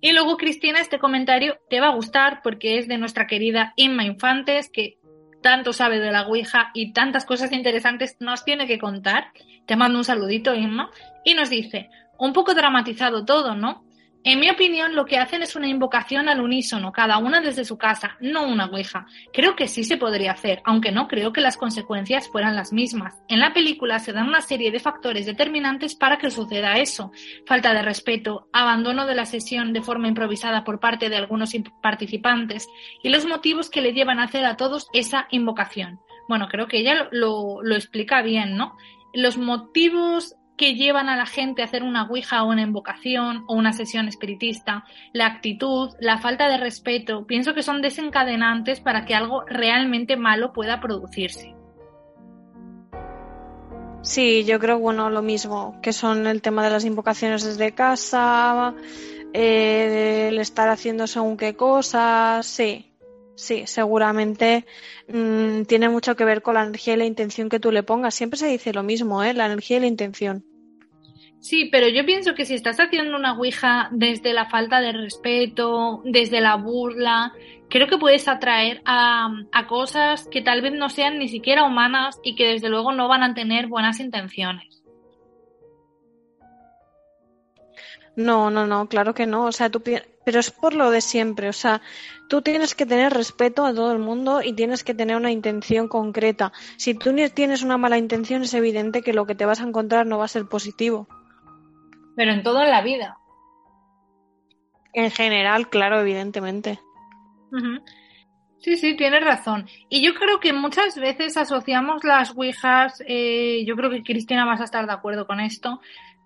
[0.00, 4.04] Y luego, Cristina, este comentario te va a gustar porque es de nuestra querida Inma
[4.04, 4.98] Infantes, que
[5.42, 9.26] tanto sabe de la Ouija y tantas cosas interesantes nos tiene que contar.
[9.66, 10.90] Te mando un saludito, Inma.
[11.24, 13.84] Y nos dice, un poco dramatizado todo, ¿no?
[14.24, 17.76] En mi opinión, lo que hacen es una invocación al unísono, cada una desde su
[17.76, 19.06] casa, no una ouija.
[19.32, 23.20] Creo que sí se podría hacer, aunque no creo que las consecuencias fueran las mismas.
[23.26, 27.10] En la película se dan una serie de factores determinantes para que suceda eso.
[27.46, 31.52] Falta de respeto, abandono de la sesión de forma improvisada por parte de algunos
[31.82, 32.68] participantes
[33.02, 35.98] y los motivos que le llevan a hacer a todos esa invocación.
[36.28, 38.76] Bueno, creo que ella lo, lo explica bien, ¿no?
[39.12, 43.54] Los motivos que llevan a la gente a hacer una ouija o una invocación o
[43.54, 49.14] una sesión espiritista, la actitud, la falta de respeto, pienso que son desencadenantes para que
[49.14, 51.54] algo realmente malo pueda producirse.
[54.02, 58.74] Sí, yo creo, bueno, lo mismo, que son el tema de las invocaciones desde casa,
[59.32, 62.91] eh, el estar haciendo según qué cosas, sí,
[63.34, 64.66] sí, seguramente
[65.08, 68.14] mmm, tiene mucho que ver con la energía y la intención que tú le pongas.
[68.14, 69.34] Siempre se dice lo mismo, ¿eh?
[69.34, 70.44] La energía y la intención.
[71.40, 76.00] Sí, pero yo pienso que si estás haciendo una Ouija desde la falta de respeto,
[76.04, 77.32] desde la burla,
[77.68, 82.20] creo que puedes atraer a, a, cosas que tal vez no sean ni siquiera humanas
[82.22, 84.82] y que desde luego no van a tener buenas intenciones.
[88.14, 89.46] No, no, no, claro que no.
[89.46, 91.48] O sea, tú, pero es por lo de siempre.
[91.48, 91.80] O sea,
[92.32, 95.86] tú tienes que tener respeto a todo el mundo y tienes que tener una intención
[95.86, 96.50] concreta.
[96.78, 100.06] Si tú tienes una mala intención, es evidente que lo que te vas a encontrar
[100.06, 101.06] no va a ser positivo.
[102.16, 103.18] Pero en toda la vida.
[104.94, 106.80] En general, claro, evidentemente.
[107.50, 107.82] Uh -huh.
[108.60, 109.66] Sí, sí, tienes razón.
[109.90, 114.62] Y yo creo que muchas veces asociamos las Ouijas, eh, yo creo que Cristina vas
[114.62, 115.82] a estar de acuerdo con esto,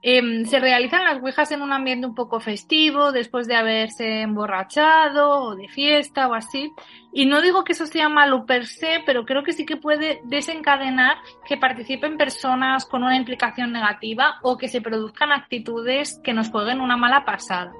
[0.08, 5.40] eh, se realizan las Ouijas en un ambiente un poco festivo, después de haberse emborrachado
[5.40, 6.70] o de fiesta o así.
[7.12, 10.20] Y no digo que eso sea malo per se, pero creo que sí que puede
[10.22, 16.50] desencadenar que participen personas con una implicación negativa o que se produzcan actitudes que nos
[16.50, 17.72] jueguen una mala pasada.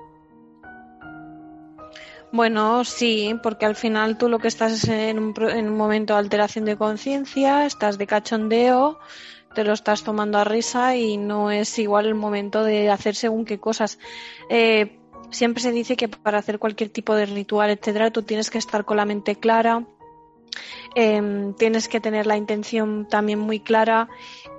[2.32, 6.14] Bueno, sí, porque al final tú lo que estás es en un, en un momento
[6.14, 8.98] de alteración de conciencia, estás de cachondeo,
[9.56, 13.46] te lo estás tomando a risa y no es igual el momento de hacer según
[13.46, 13.98] qué cosas.
[14.50, 14.98] Eh,
[15.30, 18.84] siempre se dice que para hacer cualquier tipo de ritual, etcétera, tú tienes que estar
[18.84, 19.82] con la mente clara,
[20.98, 24.08] eh, tienes que tener la intención también muy clara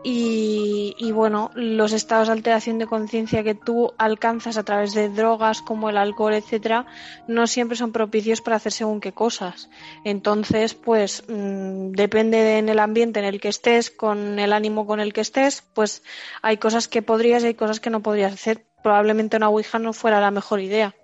[0.04, 5.62] y, bueno, los estados de alteración de conciencia que tú alcanzas a través de drogas
[5.62, 6.86] como el alcohol, etcétera,
[7.28, 9.70] no siempre son propicios para hacer según qué cosas.
[10.06, 14.86] Entonces, pues mmm, depende de en el ambiente en el que estés, con el ánimo
[14.86, 16.04] con el que estés, pues
[16.42, 18.64] hay cosas que podrías y hay cosas que no podrías hacer.
[18.84, 20.96] Probablemente una Ouija no fuera la mejor idea.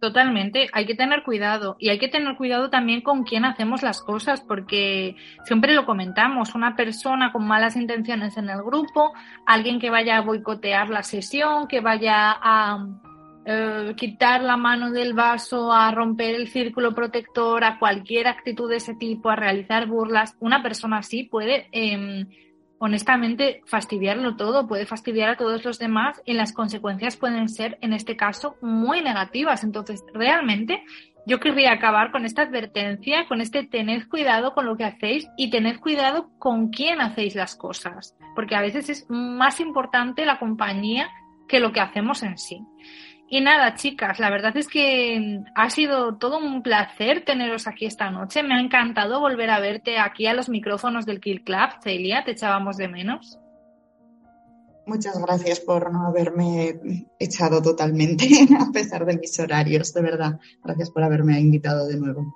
[0.00, 4.00] Totalmente, hay que tener cuidado y hay que tener cuidado también con quién hacemos las
[4.00, 9.12] cosas porque siempre lo comentamos, una persona con malas intenciones en el grupo,
[9.44, 12.86] alguien que vaya a boicotear la sesión, que vaya a
[13.44, 18.76] eh, quitar la mano del vaso, a romper el círculo protector, a cualquier actitud de
[18.76, 21.68] ese tipo, a realizar burlas, una persona así puede...
[21.72, 22.24] Eh,
[22.80, 27.92] honestamente fastidiarlo todo, puede fastidiar a todos los demás y las consecuencias pueden ser, en
[27.92, 29.64] este caso, muy negativas.
[29.64, 30.82] Entonces, realmente,
[31.26, 35.50] yo querría acabar con esta advertencia, con este tened cuidado con lo que hacéis y
[35.50, 41.10] tened cuidado con quién hacéis las cosas, porque a veces es más importante la compañía
[41.48, 42.64] que lo que hacemos en sí.
[43.32, 48.10] Y nada, chicas, la verdad es que ha sido todo un placer teneros aquí esta
[48.10, 48.42] noche.
[48.42, 51.70] Me ha encantado volver a verte aquí a los micrófonos del Kill Club.
[51.80, 53.38] Celia, te echábamos de menos.
[54.84, 56.80] Muchas gracias por no haberme
[57.20, 58.26] echado totalmente,
[58.58, 60.40] a pesar de mis horarios, de verdad.
[60.64, 62.34] Gracias por haberme invitado de nuevo.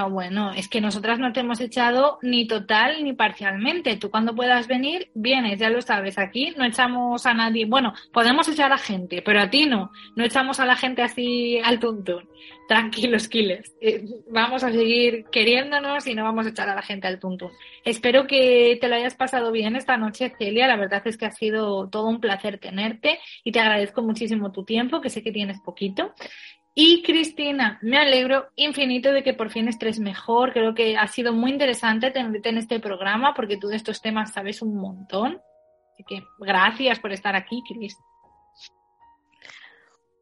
[0.00, 3.96] No, bueno, es que nosotras no te hemos echado ni total ni parcialmente.
[3.96, 6.16] Tú cuando puedas venir, vienes, ya lo sabes.
[6.16, 7.66] Aquí no echamos a nadie.
[7.66, 9.92] Bueno, podemos echar a gente, pero a ti no.
[10.16, 12.26] No echamos a la gente así al tuntún.
[12.66, 13.74] Tranquilos, Kiles.
[13.82, 17.50] Eh, vamos a seguir queriéndonos y no vamos a echar a la gente al tuntún.
[17.84, 20.66] Espero que te lo hayas pasado bien esta noche, Celia.
[20.66, 24.64] La verdad es que ha sido todo un placer tenerte y te agradezco muchísimo tu
[24.64, 26.14] tiempo, que sé que tienes poquito.
[26.74, 30.52] Y Cristina, me alegro infinito de que por fin estés mejor.
[30.52, 34.32] Creo que ha sido muy interesante tenerte en este programa porque tú de estos temas
[34.32, 35.40] sabes un montón.
[35.94, 37.96] Así que gracias por estar aquí, Cris.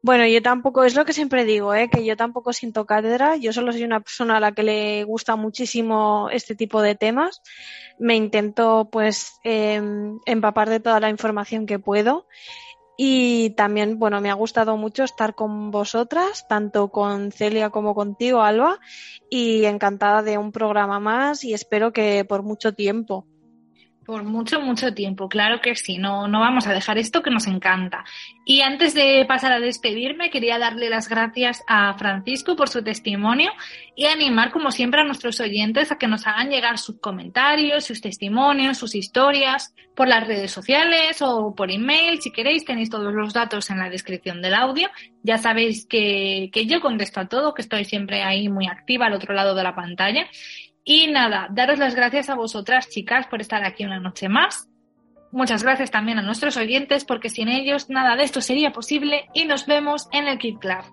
[0.01, 1.89] Bueno, yo tampoco, es lo que siempre digo, ¿eh?
[1.89, 5.35] que yo tampoco siento cátedra, yo solo soy una persona a la que le gusta
[5.35, 7.41] muchísimo este tipo de temas.
[7.99, 9.81] Me intento pues eh,
[10.25, 12.27] empapar de toda la información que puedo
[13.01, 18.41] Y también, bueno, me ha gustado mucho estar con vosotras, tanto con Celia como contigo,
[18.41, 18.77] Alba,
[19.29, 23.25] y encantada de un programa más y espero que por mucho tiempo.
[24.09, 27.45] Por mucho, mucho tiempo, claro que sí, no, no vamos a dejar esto que nos
[27.45, 28.05] encanta.
[28.43, 33.51] Y antes de pasar a despedirme, quería darle las gracias a Francisco por su testimonio
[33.95, 38.01] y animar, como siempre, a nuestros oyentes a que nos hagan llegar sus comentarios, sus
[38.01, 42.19] testimonios, sus historias por las redes sociales o por email.
[42.19, 44.89] Si queréis, tenéis todos los datos en la descripción del audio.
[45.21, 49.13] Ya sabéis que, que yo contesto a todo, que estoy siempre ahí muy activa al
[49.13, 50.25] otro lado de la pantalla.
[50.91, 54.67] Y nada, daros las gracias a vosotras, chicas, por estar aquí una noche más.
[55.31, 59.29] Muchas gracias también a nuestros oyentes, porque sin ellos nada de esto sería posible.
[59.35, 60.83] Y nos vemos en el Kid Club.